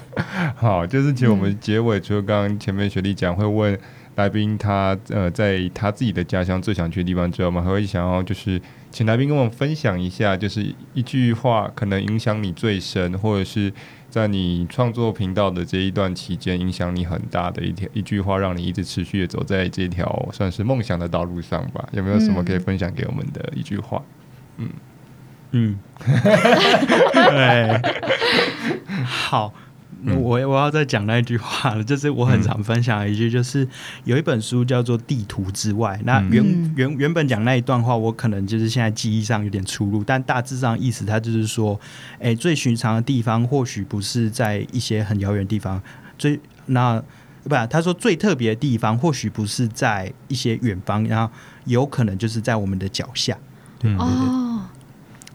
[0.56, 3.78] 好，就是其实我们结尾除了刚刚前面雪莉讲会问。
[4.16, 8.60] 来宾他呃，在他自己的家乡最想去的地方之后，我们还会想要就是
[8.90, 13.72] 请来宾跟我们分享一下，就是一句话可能影响你最深，或者是
[14.08, 21.84] 在你创作频道的这一段期间影响你很大的一条一句话，让你一直持续的走在这条算是梦想的道路上吧？
[21.92, 24.00] 有没有什么可以分享给我们的一句话？
[24.58, 24.68] 嗯
[25.50, 25.78] 嗯，
[27.12, 27.80] 对
[29.04, 29.52] 好。
[30.16, 33.66] 我我要再讲那一句话了， 就是我很常分享的一句，就是
[34.04, 35.96] 有一本书叫做《地图之外》。
[36.04, 41.78] 那原原原本讲那一段话，我可能就是现在记忆上有点出入，但大致上意思，它就是说，
[42.14, 45.80] 哎、欸，最寻常的地方或许不是在一些很遥远的地方，
[46.18, 47.02] 最那
[47.44, 51.32] 不，他说最特别的地方或许不是在一些远方，然后
[51.64, 53.36] 有可能就是在我们的脚下。
[53.78, 54.06] 对对对。
[54.06, 54.53] 哦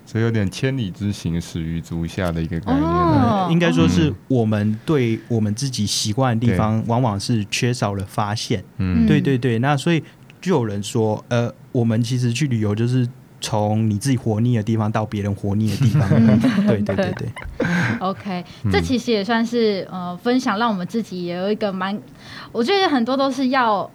[0.09, 2.83] 所以有点千里之行，始于足下的一个概念。
[2.83, 8.63] 哦、应该说是我们对我们自己习惯的地方，往往是缺少了发现。
[8.77, 9.59] 嗯，对对对。
[9.59, 10.03] 那所以
[10.41, 13.07] 就有人说，呃，我们其实去旅游，就是
[13.39, 16.09] 从你自己活腻的地方到别人活腻的地方。
[16.17, 17.29] 嗯、对对对对。
[17.99, 21.95] OK，这其实也算是呃分享，让我们自己也有一个蛮，
[22.51, 23.87] 我觉得很多都是要。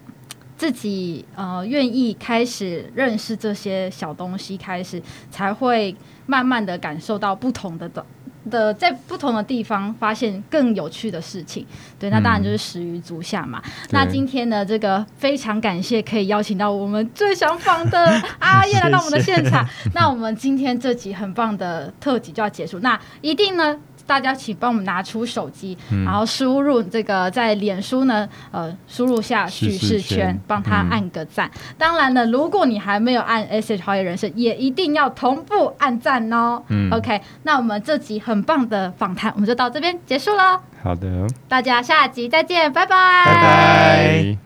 [0.57, 5.95] 自己呃愿意开始认识这些小东西，开始才会
[6.27, 8.05] 慢慢的感受到不同的的
[8.51, 11.67] 的，在不同的地方发现更有趣的事情。
[11.99, 13.61] 对，那当然就是始于足下嘛。
[13.65, 19.67] 嗯、那今天呢，这个非常感谢可以邀请到我们最想访的 阿燕来到我们的现场。
[19.67, 23.79] 谢谢那我们今天这集很棒的特辑就要结束，那一定呢。
[24.07, 31.51] 大家请帮我们拿出手机，嗯、然后输入这个在脸书呢，呃，输入下叙事圈，帮他按个赞。
[31.55, 36.63] 嗯、当然了，如果你还没有按 SH 好野人生，也一定要同步按赞哦。
[36.69, 40.61] 嗯、OK，那我们这集很棒的访谈，我们就到这边结束了。
[40.83, 43.25] 好的，大家下集再见，拜拜。
[43.25, 44.39] 拜拜。